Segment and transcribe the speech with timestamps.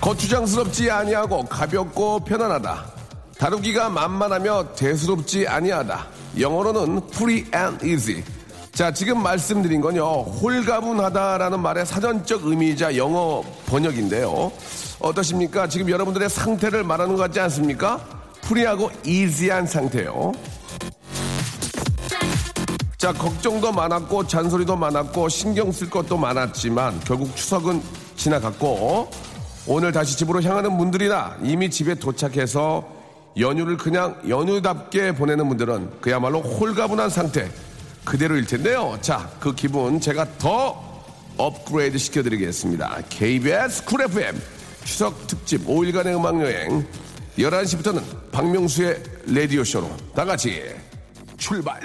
[0.00, 2.84] 거추장스럽지 아니하고 가볍고 편안하다.
[3.38, 6.06] 다루기가 만만하며 대수롭지 아니하다.
[6.38, 8.22] 영어로는 free and easy.
[8.72, 14.52] 자, 지금 말씀드린 건요, 홀가분하다라는 말의 사전적 의미이자 영어 번역인데요.
[15.00, 15.68] 어떠십니까?
[15.68, 18.00] 지금 여러분들의 상태를 말하는 것 같지 않습니까?
[18.42, 20.32] 프리하고 이지한 상태요.
[22.96, 27.82] 자, 걱정도 많았고, 잔소리도 많았고, 신경 쓸 것도 많았지만, 결국 추석은
[28.16, 29.10] 지나갔고,
[29.72, 32.92] 오늘 다시 집으로 향하는 분들이나 이미 집에 도착해서
[33.38, 37.48] 연휴를 그냥 연휴답게 보내는 분들은 그야말로 홀가분한 상태
[38.04, 38.98] 그대로일 텐데요.
[39.00, 41.04] 자, 그 기분 제가 더
[41.36, 43.02] 업그레이드 시켜드리겠습니다.
[43.10, 44.42] KBS 쿨 FM
[44.82, 46.84] 추석 특집 5일간의 음악 여행
[47.38, 50.64] 11시부터는 박명수의 라디오 쇼로 다 같이
[51.36, 51.80] 출발!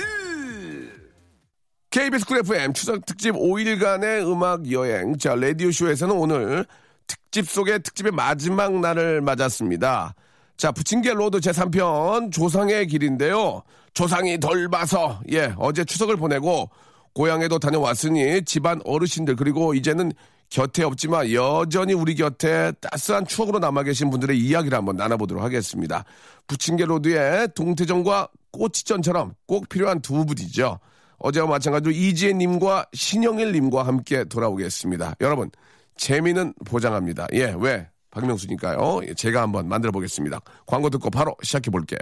[1.92, 5.16] KBS 쿨 FM 추석 특집 5일간의 음악 여행.
[5.20, 6.66] 자, 라디오 쇼에서는 오늘
[7.08, 10.16] 특집 속의 특집의 마지막 날을 맞았습니다.
[10.58, 13.62] 자, 부침개 로드 제3편 조상의 길인데요.
[13.94, 16.70] 조상이 돌봐서, 예, 어제 추석을 보내고
[17.14, 20.12] 고향에도 다녀왔으니 집안 어르신들 그리고 이제는
[20.50, 26.06] 곁에 없지만 여전히 우리 곁에 따스한 추억으로 남아 계신 분들의 이야기를 한번 나눠보도록 하겠습니다.
[26.48, 30.80] 부침개 로드의 동태전과 꼬치전처럼 꼭 필요한 두 분이죠.
[31.18, 35.16] 어제와 마찬가지로 이지혜님과 신영일님과 함께 돌아오겠습니다.
[35.22, 35.50] 여러분,
[35.98, 37.28] 재미는 보장합니다.
[37.34, 37.88] 예, 왜?
[38.12, 39.02] 박명수니까요.
[39.08, 40.40] 예, 제가 한번 만들어 보겠습니다.
[40.66, 42.00] 광고 듣고 바로 시작해 볼게요.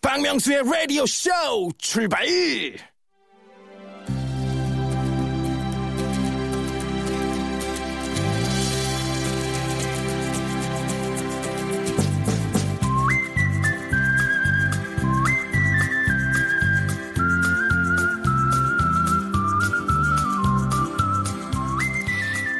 [0.00, 1.30] 박명수의 라디오 쇼
[1.78, 2.24] 출발!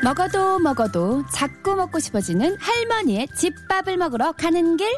[0.07, 4.89] 먹어도 먹어도 자꾸 먹고 싶어지는 할머니의 집밥을 먹으러 가는 길.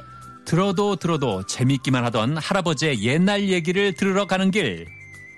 [0.45, 4.87] 들어도 들어도 재밌기만 하던 할아버지의 옛날 얘기를 들으러 가는 길.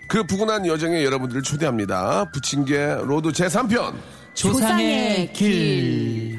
[0.09, 2.33] 그 푸근한 여정에 여러분들을 초대합니다.
[2.33, 3.95] 부침개 로드 제3편.
[4.35, 6.37] 조상의 길.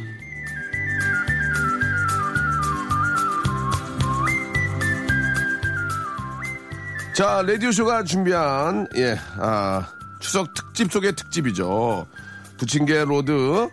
[7.15, 9.87] 자, 라디오쇼가 준비한, 예, 아,
[10.19, 12.07] 추석 특집 속의 특집이죠.
[12.61, 13.69] 부침개 로드.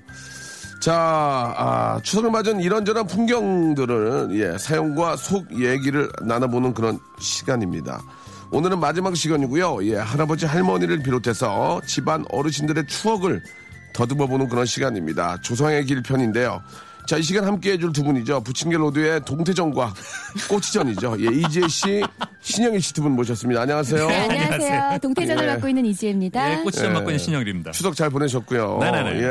[0.80, 8.02] 자, 아, 추석을 맞은 이런저런 풍경들을, 예, 사연과 속 얘기를 나눠보는 그런 시간입니다.
[8.50, 9.84] 오늘은 마지막 시간이고요.
[9.88, 13.42] 예, 할아버지 할머니를 비롯해서 집안 어르신들의 추억을
[13.92, 15.38] 더듬어보는 그런 시간입니다.
[15.42, 16.62] 조상의 길 편인데요.
[17.08, 18.42] 자, 이 시간 함께 해줄 두 분이죠.
[18.42, 19.94] 부침개 로드의 동태전과
[20.46, 21.16] 꼬치전이죠.
[21.20, 22.02] 예, 이지혜 씨,
[22.42, 23.62] 신영일 씨 두 분 모셨습니다.
[23.62, 24.06] 안녕하세요.
[24.06, 24.98] 네, 안녕하세요.
[25.00, 25.46] 동태전을 예.
[25.54, 26.58] 맡고 있는 이지혜입니다.
[26.60, 26.92] 예, 꼬치전 예.
[26.92, 27.70] 맡고 있는 신영일입니다.
[27.70, 28.76] 추석 잘 보내셨고요.
[28.82, 29.22] 네네네.
[29.22, 29.24] 예,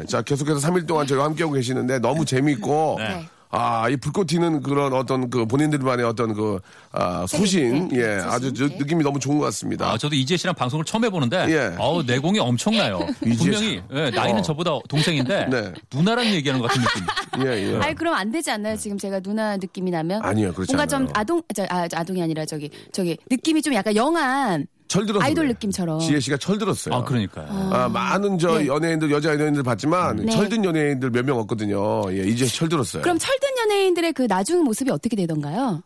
[0.00, 0.06] 예.
[0.06, 3.28] 자, 계속해서 3일 동안 저희가 함께하고 계시는데 너무 재미있고, 네.
[3.56, 6.58] 아, 이 불꽃 튀는 그런 어떤 그 본인들만의 어떤 그,
[6.90, 8.76] 아, 소신, 네, 예, 소신, 아주 저 네.
[8.78, 9.92] 느낌이 너무 좋은 것 같습니다.
[9.92, 11.76] 아, 저도 이재 씨랑 방송을 처음 해보는데, 예.
[11.78, 13.06] 어우, 내공이 엄청나요.
[13.38, 14.42] 분명히, 예, 나이는 어.
[14.42, 15.72] 저보다 동생인데, 네.
[15.92, 17.04] 누나랑 얘기하는 것 같은 느낌.
[17.46, 17.76] 예, 예.
[17.78, 18.76] 아니 그럼 안 되지 않나요?
[18.76, 21.06] 지금 제가 누나 느낌이 나면 아니요, 그렇지 뭔가 않아요.
[21.06, 25.26] 좀 아동 저, 아, 아동이 아니라 저기 저기 느낌이 좀 약간 영한 철 들었어요.
[25.26, 25.98] 아이돌 느낌처럼.
[25.98, 26.94] 지혜 씨가 철 들었어요.
[26.94, 27.48] 아, 그러니까요.
[27.72, 28.68] 아, 많은 저 네.
[28.68, 30.30] 연예인들, 여자 연예인들 봤지만 네.
[30.30, 32.12] 철든 연예인들 몇 명 없거든요.
[32.12, 33.02] 예, 이제 철 들었어요.
[33.02, 35.82] 그럼 철든 연예인들의 그 나중 모습이 어떻게 되던가요?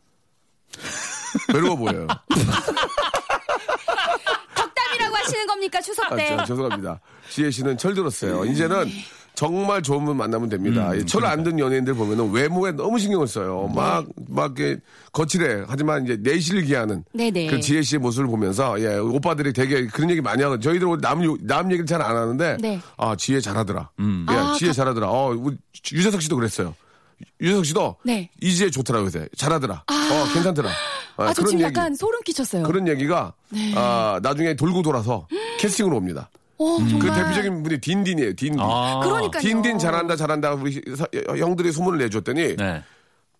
[1.54, 2.06] 외로워 보여요.
[4.54, 6.36] 덕담이라고 하시는 겁니까 추석 아, 때?
[6.40, 7.00] 저, 죄송합니다.
[7.30, 8.44] 지혜 씨는 철 들었어요.
[8.44, 8.90] 이제는
[9.38, 10.90] 정말 좋은 분 만나면 됩니다.
[10.96, 13.70] 예, 저를 안 듣는 연예인들 보면은 외모에 너무 신경을 써요.
[13.72, 14.80] 막, 막, 이렇게
[15.12, 15.62] 거칠해.
[15.68, 17.04] 하지만 이제 내실을 기하는.
[17.12, 17.46] 네네.
[17.46, 20.60] 그 지혜 씨의 모습을 보면서, 예, 오빠들이 되게 그런 얘기 많이 하거든요.
[20.72, 22.80] 저희들 남, 요- 남 얘기를 잘 안 하는데, 네.
[22.96, 23.90] 아, 지혜 잘하더라.
[24.00, 25.08] 예, 아, 지혜 잘하더라.
[25.08, 25.56] 어, 우리
[25.92, 26.74] 유재석 씨도 그랬어요.
[27.40, 28.28] 유재석 씨도 네.
[28.40, 29.84] 이지혜 좋더라 요새 잘하더라.
[29.88, 30.68] 어 괜찮더라.
[31.16, 32.62] 아, 아, 저 그런 지금 얘기 약간 소름 끼쳤어요.
[32.64, 33.32] 그런 얘기가
[33.76, 35.26] 아, 나중에 돌고 돌아서
[35.58, 36.28] 캐스팅으로 옵니다.
[36.58, 37.14] 어, 그 정말.
[37.24, 38.32] 대표적인 분이 딘딘이에요.
[38.34, 38.58] 딘딘.
[38.60, 39.00] 아.
[39.04, 39.40] 그러니까요.
[39.42, 41.06] 딘딘 잘한다 잘한다 우리 사-
[41.36, 42.82] 형들이 소문을 내줬더니 네.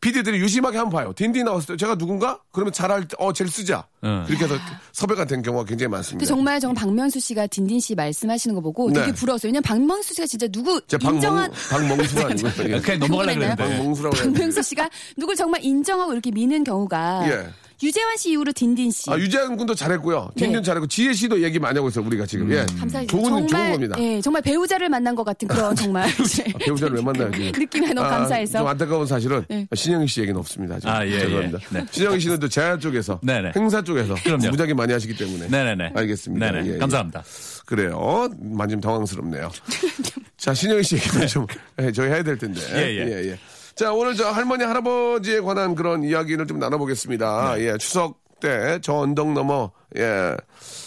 [0.01, 1.13] PD들이 유심하게 한번 봐요.
[1.13, 2.39] 딘딘 나왔을 때 제가 누군가?
[2.53, 3.85] 그러면 잘할 때 어 쟤를 쓰자.
[4.05, 4.23] 응.
[4.29, 4.55] 그렇게 해서
[4.93, 6.25] 섭외가 된 경우가 굉장히 근데 많습니다.
[6.29, 9.01] 정말 정말 박명수 씨가 딘딘 씨 말씀하시는 거 보고 네.
[9.01, 9.49] 되게 부러웠어요.
[9.49, 12.77] 왜냐면 박명수 씨가 진짜 누구 제 박멍 인정한 박멍수가 아니고요.
[12.77, 12.81] 예.
[12.81, 13.41] 그냥 넘어가려고?
[13.41, 13.57] 그랬는데.
[13.57, 17.49] 박멍수라고 해야 박명수 씨가 누굴 정말 인정하고 이렇게 미는 경우가 예.
[17.83, 19.11] 유재환 씨 이후로 딘딘 씨.
[19.11, 20.31] 아, 유재한 군도 잘했고요.
[20.37, 20.63] 딘딘 네.
[20.63, 22.05] 잘했고 지혜 씨도 얘기 많이 하고 있어요.
[22.07, 22.51] 우리가 지금.
[22.53, 22.67] 예.
[22.79, 23.07] 감사해요.
[23.07, 23.97] 좋은 정말 좋은 겁니다.
[24.01, 27.53] 예, 정말 배우자를 만난 것 같은 그런 정말 아, 배우자를 왜 만나요, 지금?
[27.61, 28.59] 느낌이 너무 아, 감사해서.
[28.59, 29.67] 좀 안타까운 사실은 네.
[29.73, 30.77] 신영희 씨 얘기는 없습니다.
[30.81, 30.91] 지금.
[30.91, 31.59] 아, 예, 죄송합니다.
[31.75, 31.79] 예.
[31.79, 31.87] 네.
[31.91, 33.53] 신영희 씨는 또 제야 쪽에서, 네네.
[33.55, 34.49] 행사 쪽에서 그럼요.
[34.51, 35.49] 무지하게 많이 하시기 때문에.
[35.49, 35.93] 네네네.
[35.95, 36.51] 알겠습니다.
[36.51, 36.69] 네네.
[36.69, 36.79] 예, 예.
[36.79, 37.23] 감사합니다.
[37.65, 38.29] 그래요.
[38.41, 39.51] 많이 좀 당황스럽네요.
[40.37, 41.47] 자, 신영희 씨 얘기는 좀
[41.81, 42.61] 예, 저희 해야 될 텐데.
[42.75, 43.39] 예, 예.
[43.79, 47.55] 자, 오늘 저 할머니, 할아버지에 관한 그런 이야기를 좀 나눠보겠습니다.
[47.57, 47.69] 네.
[47.73, 50.37] 예, 추석 때 저 언덕 넘어, 예,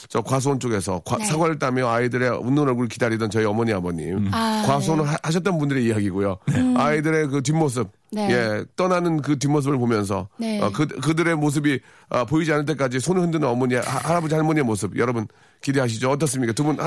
[0.10, 1.26] 저 과수원 쪽에서 과- 네.
[1.26, 4.30] 사과를 따며 아이들의 웃는 얼굴 기다리던 저희 어머니, 아버님.
[4.34, 5.10] 아, 과수원을 네.
[5.12, 6.38] 하- 하셨던 분들의 이야기고요.
[6.78, 8.30] 아이들의 그 뒷모습, 네.
[8.32, 10.62] 예, 떠나는 그 뒷모습을 보면서 네.
[10.62, 11.80] 어, 그, 그들의 모습이
[12.10, 15.28] 아, 보이지 않을 때까지 손을 흔드는 어머니, 하- 할아버지, 할머니의 모습 여러분
[15.62, 16.10] 기대하시죠?
[16.12, 16.54] 어떻습니까?
[16.54, 16.78] 두 분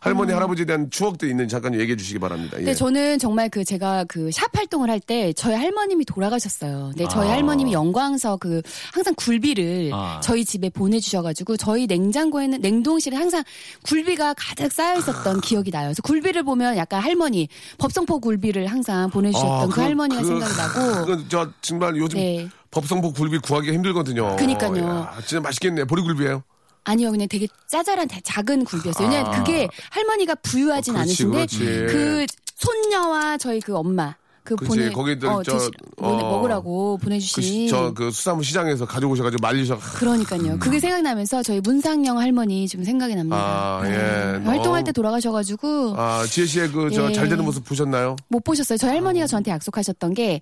[0.00, 2.52] 할머니, 할아버지에 대한 추억들이 있는지 잠깐 얘기해 주시기 바랍니다.
[2.56, 2.58] 예.
[2.64, 6.90] 근데 저는 정말 그 제가 그 샵 활동을 할 때 저희 할머님이 돌아가셨어요.
[6.94, 7.32] 근데 저희 아.
[7.32, 8.60] 할머님이 영광서 그
[8.92, 10.20] 항상 굴비를 아.
[10.22, 13.42] 저희 집에 보내주셔가지고 저희 냉장고에는 냉동실에 항상
[13.84, 15.86] 굴비가 가득 쌓여 있었던 기억이 나요.
[15.88, 17.48] 그래서 굴비를 보면 약간 할머니
[17.78, 21.00] 법성포 굴비를 항상 보내주셨던 아, 그, 할머니가 생각이 나고.
[21.06, 22.48] 그건 저 정말 요즘 네.
[22.70, 24.36] 법성복 굴비 구하기 힘들거든요.
[24.36, 24.86] 그니까요.
[24.86, 25.84] 야, 진짜 맛있겠네.
[25.84, 26.42] 보리굴비예요.
[26.84, 29.08] 아니요, 그냥 되게 짜잘한 다- 작은 굴비였어요.
[29.08, 29.36] 왜냐면 아.
[29.38, 31.92] 그게 할머니가 부유하진 어, 그렇지, 않으신데 그렇지.
[31.92, 37.68] 그 손녀와 저희 그 엄마 그 그치, 보내 거기들 어, 저, 드시- 어, 먹으라고 보내주신
[37.68, 39.78] 저그 수산물 시장에서 가지고 오셔가지고 말리셔.
[39.98, 40.58] 그러니까요.
[40.58, 43.36] 그게 생각나면서 저희 문상영 할머니 좀 생각이 납니다.
[43.36, 43.90] 아, 예.
[43.90, 44.44] 네.
[44.46, 44.84] 활동할 어.
[44.84, 47.12] 때 돌아가셔가지고 아 지혜 씨의 그저 예.
[47.12, 48.16] 잘 되는 모습 보셨나요?
[48.28, 48.78] 못 보셨어요.
[48.78, 50.40] 저희 할머니가 저한테 약속하셨던 게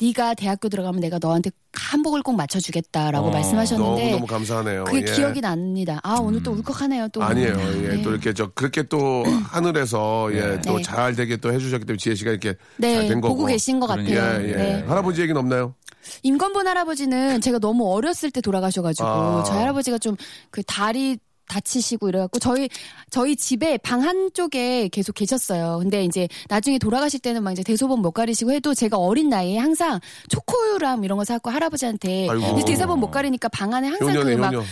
[0.00, 4.84] 네가 대학교 들어가면 내가 너한테 한복을 꼭 맞춰주겠다라고 어, 말씀하셨는데 너무 너무 감사하네요.
[4.84, 5.12] 그게 예.
[5.14, 6.00] 기억이 납니다.
[6.02, 7.08] 아 오늘 또 울컥하네요.
[7.08, 7.56] 또 아니에요.
[7.84, 8.02] 예, 네.
[8.02, 10.82] 또 이렇게 저 그렇게 또 하늘에서 예, 또 네.
[10.82, 13.34] 잘 되게 또 해주셨기 때문에 지혜 씨가 이렇게 네, 잘된 거고.
[13.34, 13.86] 보고 계신 것.
[13.86, 14.08] 같아요.
[14.42, 14.52] 예, 예.
[14.54, 14.84] 네.
[14.86, 15.74] 할아버지 얘기는 없나요?
[16.22, 19.44] 임건본 할아버지는 제가 너무 어렸을 때 돌아가셔가지고 아.
[19.46, 20.16] 저희 할아버지가 좀
[20.50, 21.18] 그 다리
[21.48, 22.68] 다치시고 이래갖고 저희
[23.10, 25.78] 저희 집에 방 한쪽에 계속 계셨어요.
[25.80, 30.00] 근데 이제 나중에 돌아가실 때는 막 이제 대소변 못 가리시고 해도 제가 어린 나이에 항상
[30.28, 32.64] 초코우유랑 이런 거 사갖고 할아버지한테 아이고.
[32.64, 34.64] 대소변 못 가리니까 방 안에 항상 효녀네, 그막 효녀.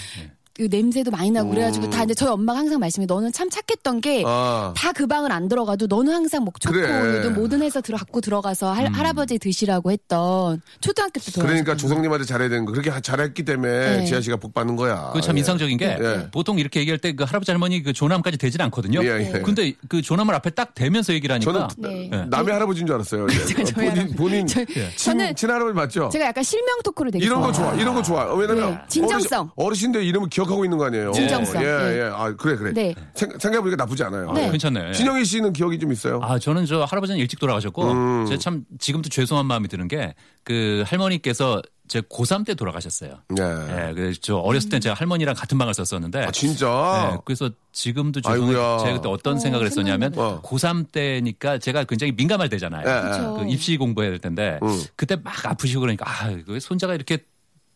[0.63, 4.23] 그 냄새도 많이 나고 그래가지고 다 근데 저희 엄마가 항상 말씀해 너는 참 착했던 게
[4.25, 4.73] 아.
[4.77, 6.87] 다그 방을 안 들어가도 너는 항상 뭐 그래.
[6.87, 11.33] 초코우유든 뭐든 해서 들어 갖고 들어가서 할, 할아버지 드시라고 했던 초등학교 때.
[11.41, 12.71] 그러니까 조상님한테 잘해야 되는 거.
[12.71, 14.05] 그렇게 하- 잘했기 때문에 네.
[14.05, 15.11] 지아 씨가 복 받는 거야.
[15.15, 15.41] 그참 예.
[15.41, 16.29] 인상적인 게 예.
[16.31, 19.03] 보통 이렇게 얘기할 때 그 할아버지 할머니 그 조남까지 되진 않거든요.
[19.05, 19.41] 예, 예.
[19.41, 22.11] 근데 그 조남을 앞에 딱 대면서 얘기를 하니까 저는 네.
[22.13, 22.25] 예.
[22.31, 23.27] 남의 할아버지인 줄 알았어요.
[23.31, 23.35] 예.
[23.65, 24.15] 저희 본인 할아버지.
[24.17, 26.09] 본인 저- 친, 저는 친할아버지 맞죠?
[26.13, 27.51] 제가 약간 실명 토크를 되게 이런 거.
[27.53, 27.75] 좋아.
[27.75, 28.33] 이런 거 좋아.
[28.35, 29.51] 왜냐면 네, 진정성.
[29.57, 31.13] 어르신, 어르신들 이름을 기억 하고 있는 거 아니에요.
[31.13, 31.63] 진정성.
[31.63, 31.99] 예, 네.
[31.99, 32.11] 예.
[32.15, 32.73] 아, 그래, 그래.
[32.73, 32.95] 네.
[33.15, 34.33] 생, 생각 해보니까 나쁘지 않아요.
[34.33, 34.47] 네.
[34.47, 34.51] 예.
[34.51, 34.93] 괜찮네.
[34.93, 36.21] 신영희 씨는 기억이 좀 있어요?
[36.23, 38.27] 아, 저는 저 할아버지는 일찍 돌아가셨고, 음.
[38.27, 43.19] 제가 참 지금도 죄송한 마음이 드는 게, 그 할머니께서 제 고3 때 돌아가셨어요.
[43.29, 43.43] 네.
[43.43, 47.11] 예, 그래서 저 어렸을 때 제가 할머니랑 같은 방을 썼었는데, 아, 진짜?
[47.13, 48.59] 예, 그래서 지금도 죄송해요.
[48.59, 48.79] 아이고야.
[48.79, 50.13] 제가 그때 어떤 어, 생각을 했었냐면.
[50.17, 50.41] 어.
[50.43, 52.89] 고3 때니까 제가 굉장히 민감할 때잖아요.
[52.89, 53.37] 예, 그쵸.
[53.39, 54.83] 그 입시 공부해야 될 텐데, 음.
[54.97, 57.19] 그때 막 아프시고 그러니까, 아, 그 손자가 이렇게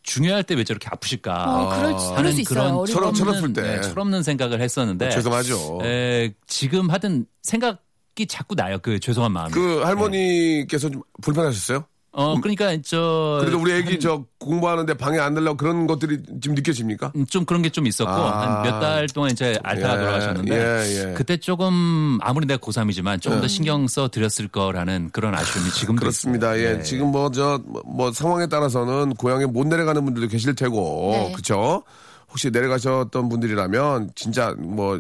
[0.06, 1.44] 중요할 때 왜 저렇게 아프실까.
[1.44, 2.54] 어, 그럴, 그럴 하는 수 있어요.
[2.60, 3.18] 그런 어린 철없- 때.
[3.18, 3.62] 철없을 때.
[3.62, 5.80] 네, 철없는 생각을 했었는데, 죄송하죠.
[5.82, 7.82] 에, 지금 하든 생각
[8.18, 8.78] 이 자꾸 나요.
[8.80, 9.52] 그 죄송한 마음이.
[9.52, 11.84] 그 할머니께서 좀 불편하셨어요?
[12.18, 17.12] 어, 그러니까 저 그래도 우리 애기 저 공부하는데 방해 안 들려고 그런 것들이 지금 느껴집니까?
[17.14, 18.62] 음, 좀 그런 게 좀 있었고 아.
[18.62, 21.12] 한몇 달 동안 이제 알타가 예, 돌아가셨는데 예, 예.
[21.14, 26.54] 그때 조금 아무리 내가 고3이지만 조금 더 신경 써 드렸을 거라는 그런 아쉬움이 지금도 그렇습니다.
[26.54, 26.66] 있어요.
[26.68, 26.76] 예.
[26.78, 26.82] 네.
[26.82, 31.32] 지금 뭐, 저, 뭐, 뭐 상황에 따라서는 고향에 못 내려가는 분들도 계실 테고, 네.
[31.36, 31.82] 그쵸?
[32.30, 34.98] 혹시 내려가셨던 분들이라면, 진짜 뭐,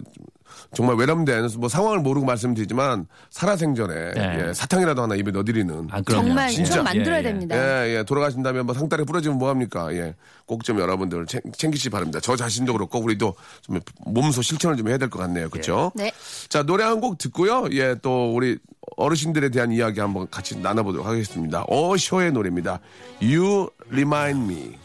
[0.74, 4.46] 정말 외람된 뭐 상황을 모르고 말씀드리지만 살아생전에 네.
[4.48, 6.02] 예, 사탕이라도 하나 입에 넣어드리는 아.
[6.08, 6.74] 정말 진짜.
[6.74, 7.22] 좀 만들어야 예, 예.
[7.22, 7.56] 됩니다.
[7.86, 9.92] 예, 예, 돌아가신다면 뭐 상다리 부러지면 뭐 합니까?
[9.94, 10.14] 예.
[10.46, 12.18] 꼭 좀 여러분들 챙, 챙기시기 바랍니다.
[12.22, 15.48] 저 자신도 그렇고, 우리도 좀 몸소 실천을 좀 해야 될 것 같네요.
[15.50, 15.92] 그쵸?
[15.94, 16.12] 네.
[16.48, 17.66] 자, 노래 한 곡 듣고요.
[17.72, 18.58] 예, 또 우리
[18.96, 21.64] 어르신들에 대한 이야기 한번 같이 나눠보도록 하겠습니다.
[21.68, 22.80] 어쇼의 노래입니다.
[23.20, 24.78] You Remind Me.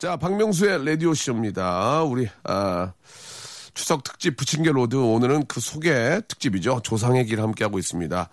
[0.00, 2.02] 자, 박명수의 라디오 쇼입니다.
[2.04, 2.94] 우리, 아,
[3.74, 6.80] 추석 특집 부침개 로드 오늘은 그 속의 특집이죠.
[6.82, 8.30] 조상의 길 함께 하고 있습니다.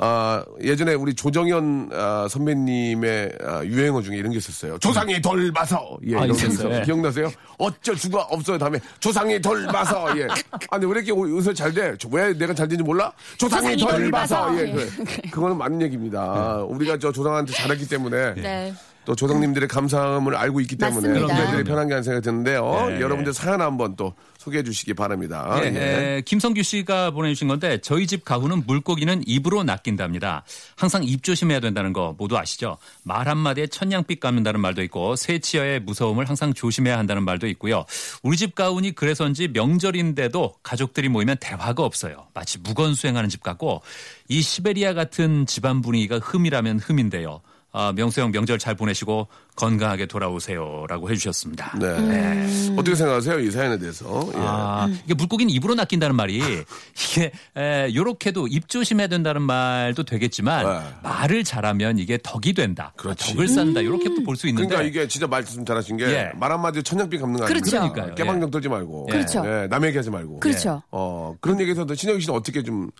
[0.00, 4.76] 아, 예전에 우리 조정현 아, 선배님의 아, 유행어 중에 이런 게 있었어요.
[4.80, 5.96] 조상이 돌봐서.
[6.06, 6.74] 예, 아, 이런 게 있었어요.
[6.74, 6.82] 예.
[6.82, 7.32] 기억나세요?
[7.56, 8.58] 어쩔 수가 없어요.
[8.58, 10.14] 다음에 조상이 돌봐서.
[10.18, 10.28] 예.
[10.70, 11.96] 아니, 왜 이렇게 요새 잘 돼?
[12.12, 13.10] 왜 내가 잘 되는지 몰라?
[13.38, 14.48] 조상이, 조상이 돌봐서.
[14.48, 14.62] 돌봐서.
[14.62, 15.30] 예, 그래.
[15.30, 16.58] 그거는 맞는 얘기입니다.
[16.64, 18.34] 우리가 저 조상한테 잘했기 때문에.
[18.34, 18.74] 네.
[19.08, 21.42] 또 조상님들의 감사함을 알고 있기 때문에 맞습니다.
[21.42, 22.88] 우리들이 편한 게 아닌 생각이 드는데요.
[22.90, 25.58] 네, 여러분들 사연 한번 또 소개해 주시기 바랍니다.
[25.62, 25.76] 예, 예.
[25.76, 30.44] 예, 김성규 씨가 보내주신 건데 저희 집 가구는 물고기는 입으로 낚인답니다.
[30.76, 32.76] 항상 입 조심해야 된다는 거 모두 아시죠?
[33.02, 37.86] 말 한마디에 천냥빛 감는다는 말도 있고 새치어의 무서움을 항상 조심해야 한다는 말도 있고요.
[38.22, 42.26] 우리 집 가훈이 그래서인지 명절인데도 가족들이 모이면 대화가 없어요.
[42.34, 43.80] 마치 무건수행하는 집 같고
[44.28, 47.40] 이 시베리아 같은 집안 분위기가 흠이라면 흠인데요.
[47.70, 51.78] 아, 명수 형 명절 잘 보내시고 건강하게 돌아오세요라고 해주셨습니다.
[51.78, 52.72] 네.
[52.76, 53.40] 어떻게 생각하세요?
[53.40, 54.26] 이 사연에 대해서.
[54.34, 54.38] 예.
[54.38, 56.38] 아, 이게 물고기는 입으로 낚인다는 말이
[56.96, 60.80] 이게 에, 요렇게도 입 조심해야 된다는 말도 되겠지만 네.
[61.02, 62.92] 말을 잘하면 이게 덕이 된다.
[62.96, 63.32] 그렇지.
[63.32, 63.80] 덕을 쌓는다.
[63.80, 66.30] 이렇게도 볼수 있는데 그러니까 이게 진짜 말씀 잘하신 게 예.
[66.36, 67.60] 말 한마디에 천냥빛 감는 거 아니에요?
[67.60, 67.92] 그렇죠.
[67.92, 68.14] 그러니까요.
[68.14, 69.06] 깨방정 떨지 말고.
[69.06, 69.42] 그렇죠.
[69.44, 70.40] 예, 남 얘기하지 말고.
[70.40, 70.82] 그렇죠.
[70.90, 72.90] 어, 그런 얘기에서도 신영희 씨는 어떻게 좀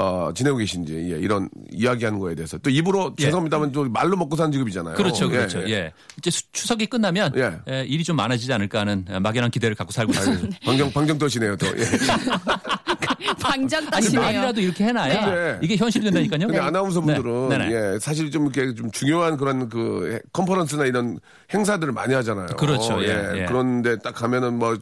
[0.00, 3.24] 어, 지내고 계신지 예, 이런 이야기하는 거에 대해서 또 입으로 예.
[3.24, 4.94] 죄송합니다만 또 말로 먹고 사는 직업이잖아요.
[4.94, 5.58] 그렇죠, 그렇죠.
[5.68, 7.58] 예, 이제 수- 추석이 끝나면 예.
[7.66, 10.58] 에, 일이 좀 많아지지 않을까 하는 에, 막연한 기대를 갖고 살고 있습니다.
[10.64, 11.66] 방정 방정 떠시네요 또.
[11.66, 11.72] 예.
[13.42, 14.20] 방정 아니 따시네요.
[14.20, 15.58] 말이라도 이렇게 해놔야 네.
[15.62, 16.46] 이게 현실이 된다니까요.
[16.46, 17.58] 근데 아나운서 분들은 네.
[17.58, 17.74] 네, 네.
[17.94, 21.18] 예, 사실 좀 이렇게 좀 중요한 그런 그 해- 컨퍼런스나 이런
[21.52, 22.46] 행사들을 많이 하잖아요.
[22.56, 23.44] 그렇죠, 예, 예.
[23.46, 24.76] 그런데 딱 가면은 뭐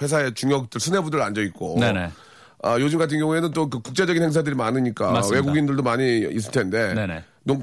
[0.00, 1.76] 회사의 중역들 수뇌부들 앉아 있고.
[1.78, 2.10] 네네.
[2.62, 5.40] 아, 요즘 같은 경우에는 또 그 국제적인 행사들이 많으니까 맞습니다.
[5.40, 6.94] 외국인들도 많이 있을 텐데.
[6.94, 7.24] 네네.
[7.44, 7.60] 농,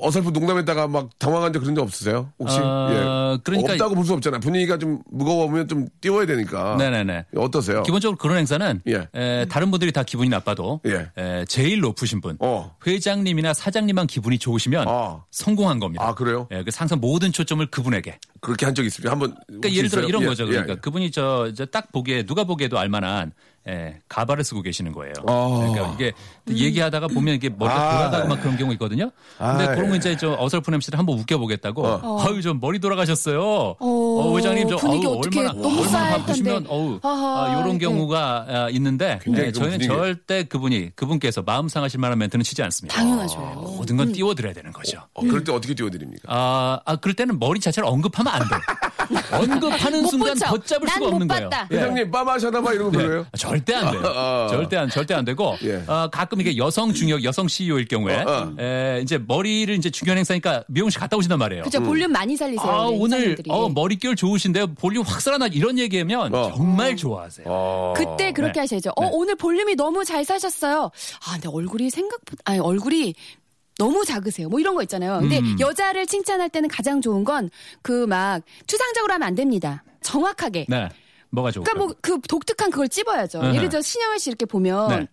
[0.00, 2.32] 어설픈 농담했다가 막 당황한 적 그런 적 없으세요?
[2.38, 2.58] 혹시?
[2.58, 3.38] 어, 예.
[3.44, 4.40] 그러니까- 없다고 볼 수 없잖아요.
[4.40, 6.76] 분위기가 좀 무거우면 좀 띄워야 되니까.
[6.78, 7.26] 네네네.
[7.36, 7.82] 어떠세요?
[7.82, 9.08] 기본적으로 그런 행사는 예.
[9.14, 11.10] 에, 다른 분들이 다 기분이 나빠도 예.
[11.18, 12.74] 에, 제일 높으신 분 어.
[12.86, 15.22] 회장님이나 사장님만 기분이 좋으시면 아.
[15.30, 16.02] 성공한 겁니다.
[16.06, 16.48] 아, 그래요?
[16.52, 18.18] 예, 그래서 항상 모든 초점을 그분에게.
[18.40, 19.12] 그렇게 한 적 있습니까?
[19.12, 19.34] 한번.
[19.48, 20.08] 그러니까 예를 들어 있어요?
[20.08, 20.44] 이런 예, 거죠.
[20.44, 20.76] 예, 그러니까 예.
[20.76, 23.32] 그분이 저, 저딱 보기에 누가 보기에도 알만한
[23.68, 25.12] 예, 가발을 쓰고 계시는 거예요.
[25.26, 25.68] 아.
[25.70, 26.12] 그러니까 이게
[26.48, 27.96] 얘기하다가 보면 이게 머리가 아.
[28.10, 29.10] 돌아가고 막 그런 경우 있거든요.
[29.36, 29.98] 근데 아, 그런 거 예.
[29.98, 31.86] 이제 저 어설픈 MC를 한번 웃겨보겠다고.
[31.86, 32.22] 어.
[32.26, 33.40] 아유, 저 머리 돌아가셨어요.
[33.42, 36.66] 어, 어, 회장님 저 분위기 어우, 어떻게 얼마나 너무 얼마나 바쁘시면.
[36.68, 37.78] 어우 아하, 이런 네.
[37.78, 39.86] 경우가 아, 있는데 네, 그 저희는 분위기.
[39.86, 42.96] 절대 그분이 그분께서 마음 상하실 만한 멘트는 치지 않습니다.
[42.96, 43.38] 당연하죠.
[43.76, 45.00] 모든 건 띄워드려야 되는 거죠.
[45.12, 46.22] 어, 그럴 때 어떻게 띄워드립니까?
[46.32, 48.56] 아, 아, 그럴 때는 머리 자체를 언급하면 안 돼.
[49.36, 50.34] 언급하는 못 순간.
[50.38, 51.50] 걷잡을 난 수가 못 없는 거예요.
[51.70, 51.76] 예.
[51.76, 53.26] 회장님, 빠마샤나봐 이런 거 별로예요?
[53.32, 54.02] 아, 절대 안 돼요.
[54.04, 54.46] 어.
[54.50, 55.82] 절대 안, 절대 안 되고, 예.
[55.86, 58.62] 어, 가끔 이게 여성 중역, 여성 CEO일 경우에, 어, 어.
[58.62, 61.64] 에, 이제 머리를 이제 중요한 행사니까 미용실 갔다 오신단 말이에요.
[61.64, 62.70] 그죠 볼륨 많이 살리세요.
[62.70, 63.36] 아, 오늘.
[63.48, 64.74] 어, 머릿결 좋으신데요.
[64.74, 66.50] 볼륨 확 살아나 이런 얘기하면 어.
[66.54, 67.46] 정말 좋아하세요.
[67.48, 67.94] 어.
[67.96, 68.60] 그때 그렇게 네.
[68.60, 68.90] 하셔야죠.
[68.96, 69.10] 어, 네.
[69.12, 70.90] 오늘 볼륨이 너무 잘 사셨어요.
[71.26, 73.14] 아, 근데 얼굴이 생각보다, 아니, 얼굴이
[73.78, 74.48] 너무 작으세요.
[74.50, 75.20] 뭐 이런 거 있잖아요.
[75.20, 75.56] 근데 음.
[75.58, 77.48] 여자를 칭찬할 때는 가장 좋은 건
[77.82, 79.82] 그 막 추상적으로 하면 안 됩니다.
[80.02, 80.66] 정확하게.
[80.68, 80.88] 네.
[81.30, 81.72] 뭐가 좋을까요?
[81.74, 83.42] 그러니까 뭐 그 독특한 그걸 찝어야죠.
[83.42, 83.54] 네.
[83.56, 84.96] 예를 들어 신영을 씨 이렇게 보면 네.
[84.96, 85.06] 음.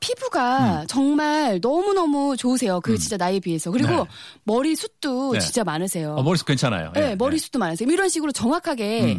[0.00, 2.80] 피부가 정말 너무너무 좋으세요.
[2.80, 3.70] 그 진짜 나이에 비해서.
[3.70, 4.04] 그리고 네.
[4.44, 5.38] 머리숱도 네.
[5.38, 6.14] 진짜 많으세요.
[6.16, 6.92] 어, 머리숱 괜찮아요.
[6.92, 7.88] 네, 예, 머리숱도 많으세요.
[7.90, 9.18] 이런 식으로 정확하게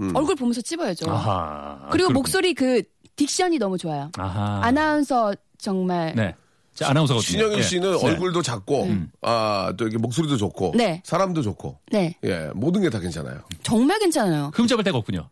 [0.00, 0.12] 음.
[0.14, 1.06] 얼굴 보면서 찝어야죠.
[1.06, 1.10] 예.
[1.10, 1.78] 아하.
[1.90, 2.12] 그리고 그렇군요.
[2.14, 2.82] 목소리 그
[3.16, 4.10] 딕션이 너무 좋아요.
[4.18, 4.60] 아하.
[4.62, 6.34] 아나운서 정말 네.
[6.74, 7.28] 자, 아나운서거든요.
[7.28, 7.62] 신영일 예.
[7.62, 8.06] 씨는 네.
[8.06, 8.88] 얼굴도 작고,
[9.22, 11.02] 아, 또 이렇게 목소리도 좋고, 네.
[11.04, 13.40] 사람도 좋고, 네 예, 모든 게 다 괜찮아요.
[13.64, 14.52] 정말 괜찮아요.
[14.54, 15.28] 흠잡을 데가 없군요.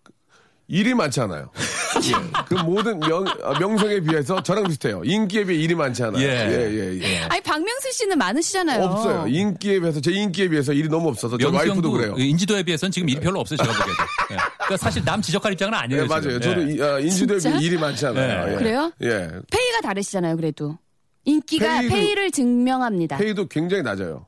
[0.69, 1.51] 일이 많지 않아요.
[2.09, 2.43] 예.
[2.49, 5.01] 그 모든 명, 아, 명성에 비해서 저랑 비슷해요.
[5.05, 6.23] 인기에 비해 일이 많지 않아요.
[6.23, 6.29] 예.
[6.29, 7.19] 예, 예, 예.
[7.29, 8.83] 아니 박명수 씨는 많으시잖아요.
[8.85, 9.27] 없어요.
[9.29, 12.15] 인기에 비해서, 제 인기에 비해서 일이 너무 없어서, 저 와이프도 명수형도 그래요.
[12.19, 14.03] 인지도에 비해서는 지금 일이 별로 없어요, 제가 보기에도.
[14.33, 14.37] 예.
[14.37, 16.03] 그러니까 사실 남 지적할 입장은 아니에요.
[16.03, 16.23] 예, 맞아요.
[16.23, 16.41] 지금.
[16.41, 16.75] 저도 예.
[16.75, 17.57] 이- 아, 인지도에 진짜?
[17.59, 18.49] 비해 일이 많지 않아요.
[18.49, 18.53] 예.
[18.53, 18.57] 예.
[18.57, 18.93] 그래요?
[19.03, 19.09] 예.
[19.51, 20.37] 페이가 다르시잖아요.
[20.37, 20.77] 그래도
[21.25, 23.17] 인기가 페이도- 페이를 증명합니다.
[23.19, 24.27] 페이도 굉장히 낮아요.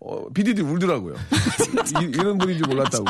[0.00, 1.14] 어, PD들이 울더라고요.
[2.02, 3.04] 이, 런 분인 줄 몰랐다고.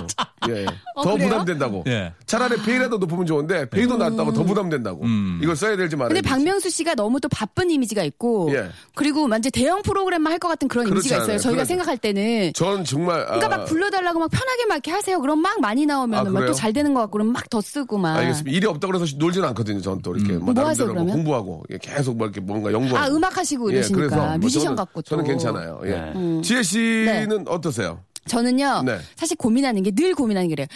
[0.48, 0.66] 예, 예.
[0.94, 1.28] 어, 더 그래요?
[1.28, 1.84] 부담된다고.
[1.86, 2.12] 예.
[2.26, 5.04] 차라리 페이라도 높으면 좋은데 페이도 낮다고 더 부담된다고.
[5.42, 6.20] 이걸 써야 될지 말아야 근데.
[6.28, 8.68] 박명수 씨가 너무 또 바쁜 이미지가 있고 예.
[8.94, 11.38] 그리고 완전 대형 프로그램만 할 것 같은 그런 이미지가 있어요.
[11.38, 11.64] 저희가.
[11.64, 15.18] 생각할 때는 전 정말 그러니까 아, 막 불러달라고 막 편하게 막 이렇게 하세요.
[15.20, 16.46] 그럼 막 많이 아, 나오면 그래요?
[16.48, 18.16] 또잘 되는 것 같고 그럼 막 더 쓰고 막.
[18.16, 18.54] 알겠습니다.
[18.56, 19.80] 일이 없다고 그래서 놀지는 않거든요.
[19.80, 21.14] 저는 또 이렇게 뭐뭐 나름대로 하세요, 뭐 그러면?
[21.14, 22.98] 공부하고 예, 계속 뭐 이렇게 뭔가 연구하고.
[22.98, 25.08] 아 음악 하시고 예, 이러시니까 그래서 뭐 뮤지션 저는, 같고 또.
[25.08, 25.80] 저는 괜찮아요.
[25.84, 25.90] 예.
[25.90, 26.40] 네.
[26.42, 28.00] 지혜 씨는 어떠세요?
[28.26, 28.98] 저는요 네.
[29.16, 30.66] 사실 고민하는 게 늘 고민하는 게 그래요.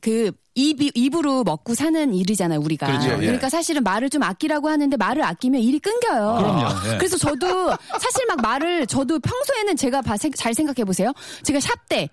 [0.00, 2.86] 그 입, 입으로 먹고 사는 일이잖아요, 우리가.
[2.86, 3.16] 그렇죠, 예.
[3.16, 6.36] 그러니까 사실은 말을 좀 아끼라고 하는데 말을 아끼면 일이 끊겨요.
[6.38, 6.98] 그럼요, 예.
[6.98, 11.12] 그래서 저도 사실 막 말을 저도 평소에는 제가 봐- 생- 잘 생각해 보세요.
[11.42, 12.08] 제가 샵 때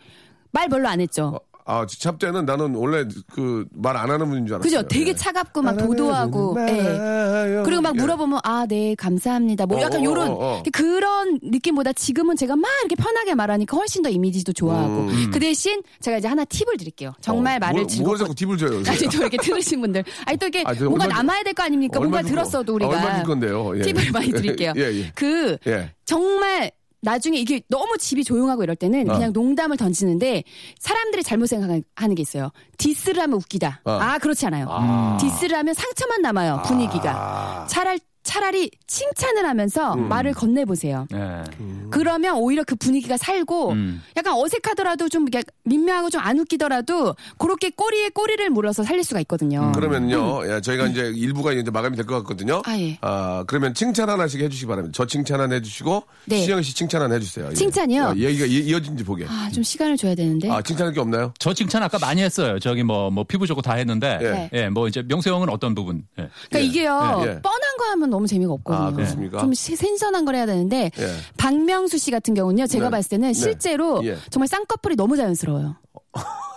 [0.53, 1.39] 말 별로 안 했죠.
[1.65, 4.81] 아, 찹 때는 나는 원래 그 말 안 하는 분인 줄 알았어요.
[4.81, 4.87] 그죠?
[4.87, 5.15] 되게 예.
[5.15, 6.55] 차갑고 막 도도하고.
[6.67, 7.61] 예.
[7.65, 8.01] 그리고 막 예.
[8.01, 9.65] 물어보면 아, 네, 감사합니다.
[9.65, 10.63] 뭐 어, 약간 어, 요런 어, 어.
[10.73, 15.07] 그런 느낌보다 지금은 제가 막 이렇게 편하게 말하니까 훨씬 더 이미지도 좋아하고.
[15.31, 17.13] 그 대신 제가 이제 하나 팁을 드릴게요.
[17.21, 17.57] 정말 음.
[17.57, 18.83] 어, 말을 뭘, 즐겁고 뭘 자꾸 팁을 줘요.
[18.87, 21.53] 아니 또 이렇게 들으신 분들 아니 또 이게 아, 저 뭔가 얼마 줄- 남아야 될
[21.53, 23.77] 거 아닙니까 뭔가 들었어도 아, 우리가 얼마 줄 건데요?
[23.77, 23.81] 예.
[23.81, 25.11] 팁을 많이 드릴게요 예, 예.
[25.15, 25.91] 그 예.
[26.05, 29.13] 정말 나중에 이게 너무 집이 조용하고 이럴 때는 어.
[29.13, 30.43] 그냥 농담을 던지는데
[30.79, 32.51] 사람들이 잘못 생각하는 게 있어요.
[32.77, 33.81] 디스를 하면 웃기다.
[33.83, 33.91] 어.
[33.91, 35.17] 아 그렇지 않아요.
[35.19, 37.65] 디스를 하면 상처만 남아요 분위기가.
[37.69, 40.07] 차라리 차라리 칭찬을 하면서 음.
[40.09, 41.07] 말을 건네보세요.
[41.09, 41.43] 네.
[41.89, 44.01] 그러면 오히려 그 분위기가 살고 음.
[44.15, 45.25] 약간 어색하더라도 좀
[45.63, 49.71] 민망하고 좀 안 웃기더라도 그렇게 꼬리에 꼬리를 물어서 살릴 수가 있거든요.
[49.73, 52.57] 그러면요, 예, 저희가 이제 일부가 이제 마감이 될 것 같거든요.
[52.57, 52.61] 음.
[52.65, 52.97] 아, 예.
[53.01, 54.93] 아, 그러면 칭찬 하나씩 해주시기 바랍니다.
[54.95, 56.43] 저 칭찬 하나 해주시고, 네.
[56.45, 57.47] 시영 씨 칭찬 하나 해주세요.
[57.49, 57.53] 예.
[57.55, 58.03] 칭찬이요?
[58.05, 59.25] 아, 얘기가 이- 이어진지 보게.
[59.27, 60.47] 아, 좀 시간을 줘야 되는데.
[60.51, 61.33] 아, 칭찬할 게 없나요?
[61.39, 62.59] 저 칭찬 아까 많이 했어요.
[62.59, 64.49] 저기 뭐, 뭐 피부 좋고 다 했는데, 예.
[64.53, 66.03] 예, 뭐 이제 명수 형은 어떤 부분?
[66.19, 66.29] 예.
[66.51, 67.41] 그러니까 이게요 예, 예.
[67.41, 68.87] 뻔한 거 하면 너무 재미가 없거든요.
[68.87, 69.39] 아, 그렇습니까?
[69.39, 71.07] 좀 시- 신선한 걸 해야 되는데 예.
[71.37, 72.67] 박명수 씨 같은 경우는요.
[72.67, 72.91] 제가 네.
[72.91, 73.33] 봤을 때는 네.
[73.33, 74.17] 실제로 예.
[74.29, 75.75] 정말 쌍꺼풀이 너무 자연스러워요.